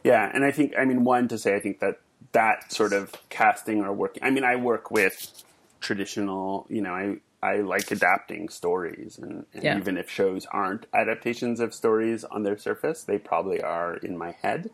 Yeah, 0.04 0.30
and 0.32 0.44
I 0.44 0.52
think 0.52 0.74
I 0.78 0.84
mean 0.84 1.02
one 1.02 1.28
to 1.28 1.38
say 1.38 1.56
I 1.56 1.60
think 1.60 1.80
that 1.80 1.98
that 2.32 2.70
sort 2.70 2.92
of 2.92 3.12
casting 3.30 3.82
or 3.82 3.92
working. 3.92 4.22
I 4.22 4.30
mean, 4.30 4.44
I 4.44 4.56
work 4.56 4.90
with 4.90 5.42
traditional. 5.80 6.66
You 6.68 6.82
know, 6.82 6.92
I 6.92 7.16
I 7.42 7.60
like 7.62 7.90
adapting 7.90 8.50
stories, 8.50 9.18
and, 9.18 9.46
and 9.54 9.64
Yeah. 9.64 9.78
even 9.78 9.96
if 9.96 10.10
shows 10.10 10.46
aren't 10.52 10.84
adaptations 10.92 11.58
of 11.58 11.72
stories 11.72 12.22
on 12.24 12.42
their 12.42 12.58
surface, 12.58 13.04
they 13.04 13.16
probably 13.16 13.62
are 13.62 13.96
in 13.96 14.18
my 14.18 14.32
head, 14.42 14.70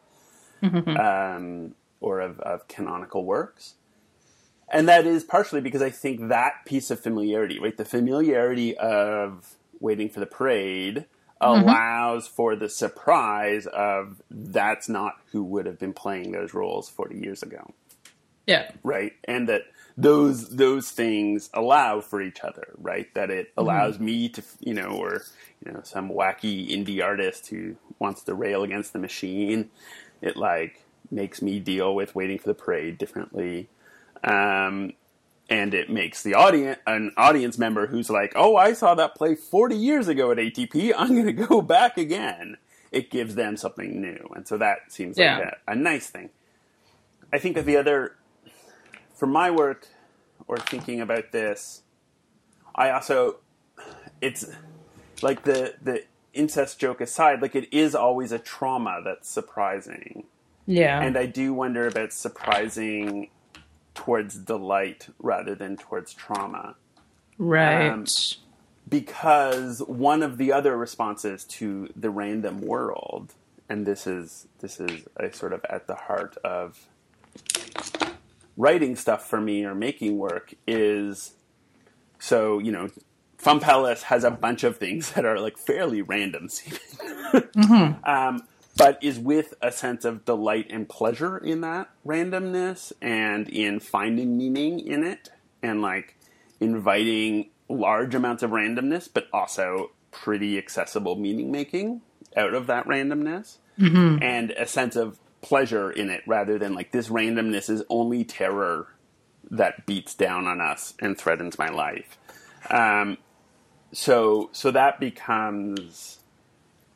Mm-hmm. 0.64 0.96
um, 0.96 1.74
or 2.00 2.20
of, 2.20 2.40
of 2.40 2.68
canonical 2.68 3.24
works. 3.24 3.74
And 4.68 4.88
that 4.88 5.06
is 5.06 5.24
partially 5.24 5.60
because 5.60 5.82
I 5.82 5.90
think 5.90 6.28
that 6.28 6.64
piece 6.64 6.90
of 6.90 7.00
familiarity, 7.00 7.58
right, 7.58 7.76
the 7.76 7.84
familiarity 7.84 8.76
of 8.76 9.54
waiting 9.80 10.08
for 10.08 10.20
the 10.20 10.26
parade, 10.26 11.06
mm-hmm. 11.40 11.68
allows 11.68 12.26
for 12.26 12.56
the 12.56 12.68
surprise 12.68 13.66
of 13.66 14.22
that's 14.30 14.88
not 14.88 15.14
who 15.32 15.44
would 15.44 15.66
have 15.66 15.78
been 15.78 15.92
playing 15.92 16.32
those 16.32 16.54
roles 16.54 16.88
forty 16.88 17.18
years 17.18 17.42
ago. 17.42 17.72
Yeah. 18.46 18.70
right? 18.82 19.12
And 19.24 19.48
that 19.48 19.62
those 19.96 20.50
those 20.50 20.90
things 20.90 21.48
allow 21.54 22.00
for 22.00 22.20
each 22.20 22.40
other 22.40 22.74
right? 22.78 23.12
That 23.14 23.30
it 23.30 23.48
mm-hmm. 23.50 23.60
allows 23.60 23.98
me 23.98 24.28
to 24.30 24.42
you 24.60 24.74
know 24.74 24.88
or 24.88 25.22
you 25.64 25.72
know 25.72 25.80
some 25.84 26.10
wacky 26.10 26.70
indie 26.70 27.02
artist 27.02 27.48
who 27.48 27.76
wants 27.98 28.22
to 28.24 28.34
rail 28.34 28.64
against 28.64 28.92
the 28.92 28.98
machine 28.98 29.70
it 30.24 30.36
like 30.36 30.82
makes 31.10 31.42
me 31.42 31.60
deal 31.60 31.94
with 31.94 32.14
waiting 32.16 32.38
for 32.40 32.48
the 32.48 32.54
parade 32.54 32.98
differently. 32.98 33.68
Um 34.24 34.94
and 35.50 35.74
it 35.74 35.90
makes 35.90 36.22
the 36.22 36.34
audience 36.34 36.78
an 36.86 37.12
audience 37.18 37.58
member 37.58 37.86
who's 37.88 38.08
like 38.08 38.32
oh 38.34 38.56
i 38.56 38.72
saw 38.72 38.94
that 38.94 39.14
play 39.14 39.34
40 39.34 39.76
years 39.76 40.08
ago 40.08 40.30
at 40.32 40.38
atp 40.38 40.92
i'm 40.98 41.14
going 41.14 41.26
to 41.26 41.32
go 41.34 41.62
back 41.62 41.98
again. 41.98 42.56
It 42.92 43.10
gives 43.10 43.34
them 43.34 43.56
something 43.56 44.00
new. 44.00 44.30
And 44.36 44.46
so 44.48 44.56
that 44.58 44.78
seems 44.92 45.18
Yeah. 45.18 45.38
like 45.38 45.46
a, 45.68 45.72
a 45.72 45.74
nice 45.76 46.08
thing. 46.08 46.30
I 47.32 47.38
think 47.38 47.56
that 47.56 47.66
the 47.66 47.76
other 47.76 48.16
for 49.14 49.26
my 49.26 49.50
work 49.50 49.88
or 50.46 50.58
thinking 50.58 51.00
about 51.00 51.32
this, 51.32 51.82
I 52.74 52.90
also 52.90 53.38
it's 54.20 54.46
like 55.22 55.44
the 55.44 55.74
the 55.82 56.04
incest 56.34 56.78
joke 56.78 57.00
aside, 57.00 57.42
like 57.42 57.54
it 57.54 57.72
is 57.72 57.94
always 57.94 58.32
a 58.32 58.38
trauma 58.38 59.00
that's 59.04 59.28
surprising. 59.28 60.24
Yeah. 60.66 61.00
And 61.02 61.16
I 61.16 61.26
do 61.26 61.52
wonder 61.52 61.86
about 61.86 62.12
surprising 62.12 63.28
towards 63.94 64.36
delight 64.36 65.08
rather 65.18 65.54
than 65.54 65.76
towards 65.76 66.12
trauma. 66.14 66.76
right. 67.38 67.88
um, 67.90 68.06
Because 68.88 69.80
one 69.80 70.22
of 70.22 70.36
the 70.36 70.52
other 70.52 70.76
responses 70.76 71.44
to 71.44 71.88
the 71.96 72.10
random 72.10 72.60
world, 72.60 73.32
and 73.68 73.86
this 73.86 74.06
is 74.06 74.46
this 74.60 74.78
is 74.78 75.06
a 75.16 75.32
sort 75.32 75.52
of 75.52 75.64
at 75.70 75.86
the 75.86 75.94
heart 75.94 76.36
of 76.44 76.86
writing 78.56 78.94
stuff 78.94 79.26
for 79.26 79.40
me 79.40 79.64
or 79.64 79.74
making 79.74 80.18
work 80.18 80.54
is 80.66 81.32
so 82.18 82.58
you 82.58 82.70
know 82.70 82.88
fun 83.44 83.60
palace 83.60 84.04
has 84.04 84.24
a 84.24 84.30
bunch 84.30 84.64
of 84.64 84.78
things 84.78 85.12
that 85.12 85.24
are 85.24 85.38
like 85.38 85.58
fairly 85.58 86.02
random 86.02 86.48
seeming. 86.48 86.80
Um, 88.04 88.44
but 88.76 89.02
is 89.02 89.18
with 89.18 89.54
a 89.60 89.70
sense 89.72 90.04
of 90.04 90.24
delight 90.24 90.66
and 90.70 90.88
pleasure 90.88 91.38
in 91.38 91.60
that 91.62 91.90
randomness 92.06 92.92
and 93.00 93.48
in 93.48 93.80
finding 93.80 94.36
meaning 94.36 94.78
in 94.80 95.04
it 95.04 95.30
and 95.62 95.82
like 95.82 96.16
inviting 96.60 97.50
large 97.68 98.14
amounts 98.14 98.42
of 98.44 98.50
randomness 98.50 99.08
but 99.12 99.26
also 99.32 99.90
pretty 100.12 100.58
accessible 100.58 101.16
meaning 101.16 101.50
making 101.50 102.00
out 102.36 102.54
of 102.54 102.66
that 102.68 102.86
randomness 102.86 103.56
and 104.22 104.50
a 104.52 104.66
sense 104.66 104.94
of 104.96 105.18
pleasure 105.40 105.90
in 105.90 106.08
it 106.10 106.22
rather 106.26 106.58
than 106.58 106.74
like 106.74 106.92
this 106.92 107.08
randomness 107.08 107.68
is 107.68 107.82
only 107.88 108.22
terror 108.24 108.86
that 109.50 109.86
beats 109.86 110.14
down 110.14 110.46
on 110.46 110.60
us 110.60 110.94
and 111.00 111.18
threatens 111.18 111.58
my 111.58 111.68
life. 111.68 112.16
Um, 112.70 113.18
so 113.94 114.50
so 114.52 114.70
that 114.70 114.98
becomes 114.98 116.18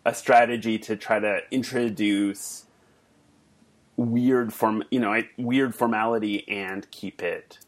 a 0.05 0.13
strategy 0.13 0.79
to 0.79 0.97
try 0.97 1.19
to 1.21 1.41
introduce 1.51 2.65
weird 3.97 4.53
form 4.53 4.83
you 4.91 4.99
know 4.99 5.23
weird 5.37 5.75
formality 5.75 6.49
and 6.49 6.91
keep 6.91 7.23
it 7.23 7.59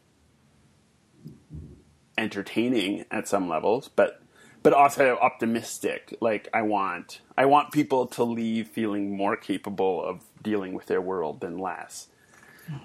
entertaining 2.17 3.05
at 3.09 3.27
some 3.27 3.47
levels 3.47 3.89
but 3.95 4.21
but 4.63 4.73
also 4.73 5.17
optimistic. 5.17 6.15
Like 6.21 6.47
i 6.53 6.61
want 6.61 7.21
i 7.37 7.45
want 7.45 7.71
people 7.71 8.05
to 8.07 8.23
leave 8.23 8.67
feeling 8.67 9.15
more 9.15 9.35
capable 9.35 10.03
of 10.03 10.23
dealing 10.41 10.73
with 10.73 10.85
their 10.85 11.01
world 11.01 11.41
than 11.41 11.57
less. 11.57 12.07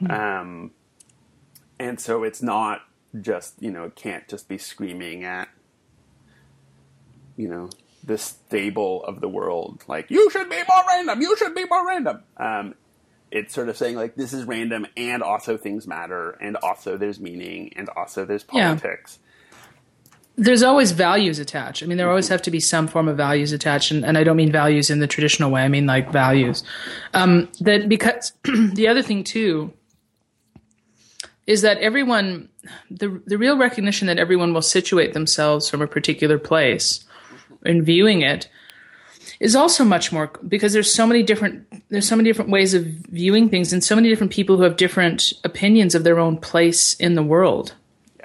Um 0.08 0.70
and 1.78 2.00
so 2.00 2.22
it's 2.24 2.40
not 2.40 2.82
just 3.20 3.60
you 3.60 3.70
know 3.70 3.84
it 3.84 3.96
can't 3.96 4.26
just 4.28 4.48
be 4.48 4.58
screaming 4.58 5.24
at 5.24 5.48
you 7.36 7.48
know 7.48 7.70
the 8.04 8.18
stable 8.18 9.04
of 9.04 9.20
the 9.20 9.28
world 9.28 9.82
like 9.88 10.10
you 10.10 10.30
should 10.30 10.48
be 10.48 10.56
more 10.56 10.84
random 10.88 11.20
you 11.20 11.36
should 11.36 11.54
be 11.54 11.64
more 11.64 11.86
random 11.86 12.22
um 12.36 12.74
it's 13.30 13.54
sort 13.54 13.68
of 13.68 13.76
saying 13.76 13.96
like 13.96 14.14
this 14.14 14.32
is 14.32 14.44
random 14.44 14.86
and 14.96 15.22
also 15.22 15.56
things 15.56 15.86
matter 15.86 16.30
and 16.40 16.56
also 16.56 16.96
there's 16.96 17.20
meaning 17.20 17.72
and 17.76 17.88
also 17.90 18.24
there's 18.24 18.44
politics. 18.44 19.18
Yeah. 19.20 20.44
there's 20.44 20.62
always 20.62 20.92
values 20.92 21.38
attached. 21.38 21.82
I 21.82 21.86
mean, 21.86 21.98
there 21.98 22.08
always 22.08 22.28
have 22.28 22.42
to 22.42 22.50
be 22.50 22.60
some 22.60 22.86
form 22.86 23.08
of 23.08 23.16
values 23.16 23.52
attached, 23.52 23.90
and, 23.90 24.04
and 24.04 24.18
I 24.18 24.24
don't 24.24 24.36
mean 24.36 24.52
values 24.52 24.90
in 24.90 25.00
the 25.00 25.06
traditional 25.06 25.50
way. 25.50 25.62
I 25.62 25.68
mean 25.68 25.86
like 25.86 26.12
values. 26.12 26.62
Um, 27.14 27.48
that 27.60 27.88
because 27.88 28.32
the 28.44 28.86
other 28.88 29.02
thing 29.02 29.24
too 29.24 29.72
is 31.46 31.62
that 31.62 31.78
everyone, 31.78 32.48
the 32.90 33.20
the 33.26 33.38
real 33.38 33.56
recognition 33.56 34.06
that 34.06 34.18
everyone 34.18 34.52
will 34.54 34.62
situate 34.62 35.14
themselves 35.14 35.68
from 35.68 35.82
a 35.82 35.86
particular 35.86 36.38
place 36.38 37.05
in 37.66 37.82
viewing 37.82 38.22
it 38.22 38.48
is 39.40 39.54
also 39.54 39.84
much 39.84 40.12
more 40.12 40.30
because 40.46 40.72
there's 40.72 40.92
so 40.92 41.06
many 41.06 41.22
different 41.22 41.66
there's 41.88 42.08
so 42.08 42.16
many 42.16 42.28
different 42.28 42.50
ways 42.50 42.74
of 42.74 42.84
viewing 42.84 43.48
things 43.48 43.72
and 43.72 43.84
so 43.84 43.94
many 43.94 44.08
different 44.08 44.32
people 44.32 44.56
who 44.56 44.62
have 44.62 44.76
different 44.76 45.32
opinions 45.44 45.94
of 45.94 46.04
their 46.04 46.18
own 46.18 46.36
place 46.36 46.94
in 46.94 47.14
the 47.14 47.22
world 47.22 47.74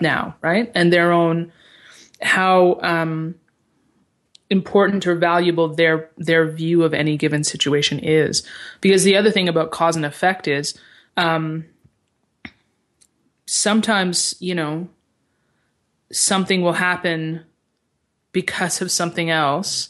now, 0.02 0.36
right? 0.42 0.72
And 0.76 0.92
their 0.92 1.12
own 1.12 1.52
how 2.22 2.80
um, 2.82 3.36
important 4.50 5.08
or 5.08 5.16
valuable 5.16 5.70
their 5.70 6.10
their 6.18 6.50
view 6.50 6.84
of 6.84 6.94
any 6.94 7.18
given 7.18 7.44
situation 7.44 8.00
is. 8.00 8.44
Because 8.82 9.04
the 9.04 9.16
other 9.16 9.32
thing 9.32 9.48
about 9.48 9.72
cause 9.72 9.96
and 9.96 10.06
effect 10.06 10.48
is 10.48 10.78
um, 11.18 11.66
sometimes 13.46 14.36
you 14.39 14.56
know 14.56 14.89
something 16.12 16.62
will 16.62 16.74
happen 16.74 17.46
because 18.32 18.82
of 18.82 18.91
something 18.91 19.29
else, 19.29 19.89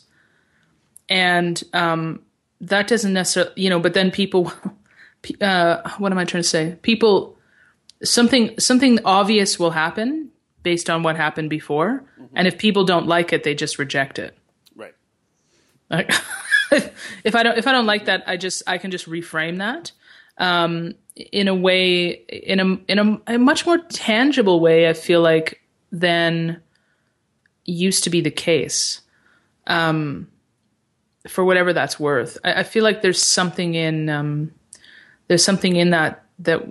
and 1.09 1.61
um, 1.73 2.21
that 2.61 2.87
doesn't 2.87 3.13
necessarily 3.13 3.53
you 3.61 3.69
know. 3.69 3.79
But 3.79 3.93
then 3.93 4.11
people, 4.11 4.51
uh, 5.41 5.89
what 5.97 6.11
am 6.11 6.17
I 6.17 6.25
trying 6.25 6.43
to 6.43 6.49
say? 6.49 6.77
People 6.81 7.37
something 8.03 8.57
something 8.59 8.99
obvious 9.05 9.59
will 9.59 9.71
happen 9.71 10.29
based 10.63 10.89
on 10.89 11.03
what 11.03 11.15
happened 11.15 11.49
before 11.49 12.03
and 12.35 12.47
if 12.47 12.57
people 12.57 12.83
don't 12.83 13.07
like 13.07 13.33
it 13.33 13.43
they 13.43 13.53
just 13.53 13.77
reject 13.79 14.19
it 14.19 14.37
right 14.75 14.93
like, 15.89 16.11
if 17.23 17.35
i 17.35 17.43
don't 17.43 17.57
if 17.57 17.67
i 17.67 17.71
don't 17.71 17.85
like 17.85 18.05
that 18.05 18.23
i 18.27 18.37
just 18.37 18.63
i 18.67 18.77
can 18.77 18.91
just 18.91 19.07
reframe 19.07 19.57
that 19.59 19.91
um, 20.37 20.95
in 21.15 21.47
a 21.47 21.53
way 21.53 22.07
in 22.07 22.59
a 22.59 22.91
in 22.91 22.99
a, 22.99 23.35
a 23.35 23.37
much 23.37 23.65
more 23.65 23.77
tangible 23.89 24.59
way 24.59 24.87
i 24.87 24.93
feel 24.93 25.21
like 25.21 25.61
than 25.91 26.61
used 27.65 28.03
to 28.03 28.09
be 28.09 28.21
the 28.21 28.31
case 28.31 29.01
um, 29.67 30.27
for 31.27 31.45
whatever 31.45 31.73
that's 31.73 31.99
worth 31.99 32.37
I, 32.43 32.61
I 32.61 32.63
feel 32.63 32.83
like 32.83 33.01
there's 33.01 33.21
something 33.21 33.75
in 33.75 34.09
um, 34.09 34.51
there's 35.27 35.43
something 35.43 35.75
in 35.75 35.91
that 35.91 36.25
that 36.39 36.61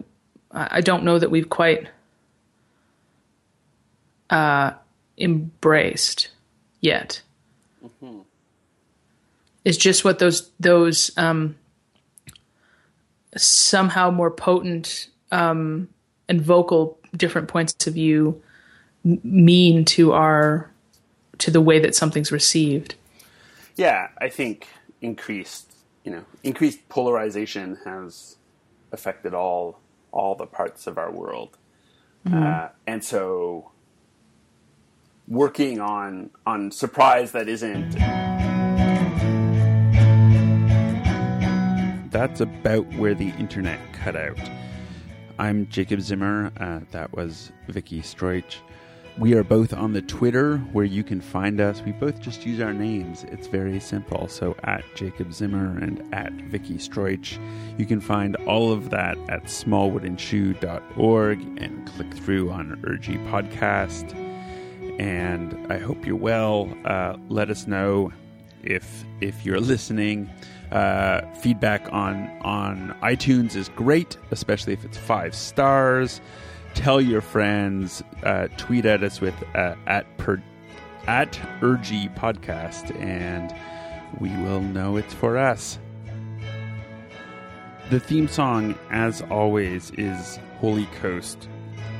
I 0.52 0.80
don't 0.80 1.04
know 1.04 1.18
that 1.18 1.30
we've 1.30 1.48
quite 1.48 1.88
uh, 4.30 4.72
embraced 5.16 6.30
yet. 6.80 7.22
It's 9.64 9.76
just 9.76 10.04
what 10.04 10.18
those 10.18 10.50
those 10.58 11.10
um, 11.16 11.56
somehow 13.36 14.10
more 14.10 14.30
potent 14.30 15.08
um, 15.30 15.88
and 16.28 16.40
vocal 16.40 16.98
different 17.16 17.48
points 17.48 17.86
of 17.86 17.94
view 17.94 18.42
mean 19.04 19.84
to 19.84 20.12
our 20.12 20.70
to 21.40 21.50
the 21.50 21.60
way 21.60 21.78
that 21.78 21.94
something's 21.94 22.30
received. 22.32 22.94
yeah 23.76 24.08
i 24.18 24.28
think 24.28 24.68
increased 25.00 25.72
you 26.04 26.10
know 26.12 26.24
increased 26.42 26.88
polarization 26.88 27.78
has 27.84 28.36
affected 28.92 29.34
all 29.34 29.80
all 30.12 30.34
the 30.34 30.46
parts 30.46 30.86
of 30.86 30.98
our 30.98 31.10
world. 31.10 31.56
Uh, 32.30 32.68
and 32.86 33.02
so 33.02 33.70
working 35.26 35.80
on 35.80 36.30
on 36.44 36.70
surprise 36.70 37.32
that 37.32 37.48
isn't 37.48 37.92
that's 42.10 42.40
about 42.40 42.84
where 42.94 43.14
the 43.14 43.30
internet 43.38 43.80
cut 43.94 44.16
out. 44.16 44.38
I'm 45.38 45.66
jacob 45.68 46.02
zimmer. 46.02 46.52
Uh, 46.58 46.80
that 46.90 47.12
was 47.14 47.52
vicki 47.68 48.02
stroich 48.02 48.56
We 49.18 49.34
are 49.34 49.44
both 49.44 49.74
on 49.74 49.92
the 49.92 50.00
Twitter 50.02 50.58
where 50.72 50.84
you 50.84 51.02
can 51.04 51.20
find 51.20 51.60
us. 51.60 51.82
We 51.82 51.92
both 51.92 52.20
just 52.20 52.46
use 52.46 52.60
our 52.60 52.72
names. 52.72 53.24
It's 53.24 53.48
very 53.48 53.78
simple. 53.80 54.28
So 54.28 54.56
at 54.64 54.82
Jacob 54.94 55.32
Zimmer 55.32 55.76
and 55.78 56.02
at 56.14 56.32
Vicki 56.32 56.74
Stroich. 56.74 57.38
You 57.76 57.84
can 57.86 58.00
find 58.00 58.36
all 58.46 58.72
of 58.72 58.90
that 58.90 59.18
at 59.28 59.44
smallwoodenshoe.org 59.44 61.40
and 61.62 61.86
click 61.88 62.14
through 62.14 62.50
on 62.50 62.80
Urgy 62.82 63.22
Podcast. 63.30 64.14
And 64.98 65.70
I 65.70 65.78
hope 65.78 66.06
you're 66.06 66.16
well. 66.16 66.72
Uh, 66.84 67.16
let 67.28 67.50
us 67.50 67.66
know 67.66 68.12
if 68.62 69.04
if 69.20 69.44
you're 69.44 69.60
listening. 69.60 70.30
Uh, 70.72 71.22
feedback 71.34 71.92
on 71.92 72.28
on 72.42 72.96
iTunes 73.02 73.56
is 73.56 73.68
great, 73.70 74.16
especially 74.30 74.72
if 74.72 74.84
it's 74.84 74.96
five 74.96 75.34
stars 75.34 76.20
tell 76.80 77.00
your 77.00 77.20
friends, 77.20 78.02
uh, 78.22 78.48
tweet 78.56 78.86
at 78.86 79.02
us 79.02 79.20
with 79.20 79.34
uh, 79.54 79.74
at 79.86 80.16
per, 80.16 80.42
at 81.06 81.32
Urgy 81.60 82.14
Podcast, 82.16 82.98
and 82.98 83.54
we 84.18 84.30
will 84.38 84.62
know 84.62 84.96
it's 84.96 85.12
for 85.12 85.36
us. 85.36 85.78
The 87.90 88.00
theme 88.00 88.28
song, 88.28 88.78
as 88.90 89.20
always, 89.22 89.90
is 89.98 90.38
Holy 90.58 90.86
Coast 91.02 91.48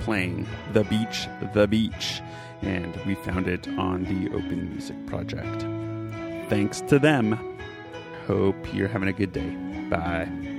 playing 0.01 0.49
The 0.73 0.85
Beach, 0.85 1.29
The 1.53 1.67
Beach, 1.67 2.23
and 2.63 2.97
we 3.05 3.17
found 3.17 3.49
it 3.49 3.69
on 3.77 4.05
the 4.05 4.35
Open 4.35 4.71
Music 4.71 4.97
Project. 5.07 5.63
Thanks 6.49 6.81
to 6.83 6.99
them. 6.99 7.39
Hope 8.27 8.57
you're 8.73 8.89
having 8.89 9.09
a 9.09 9.13
good 9.13 9.33
day. 9.33 9.51
Bye. 9.91 10.50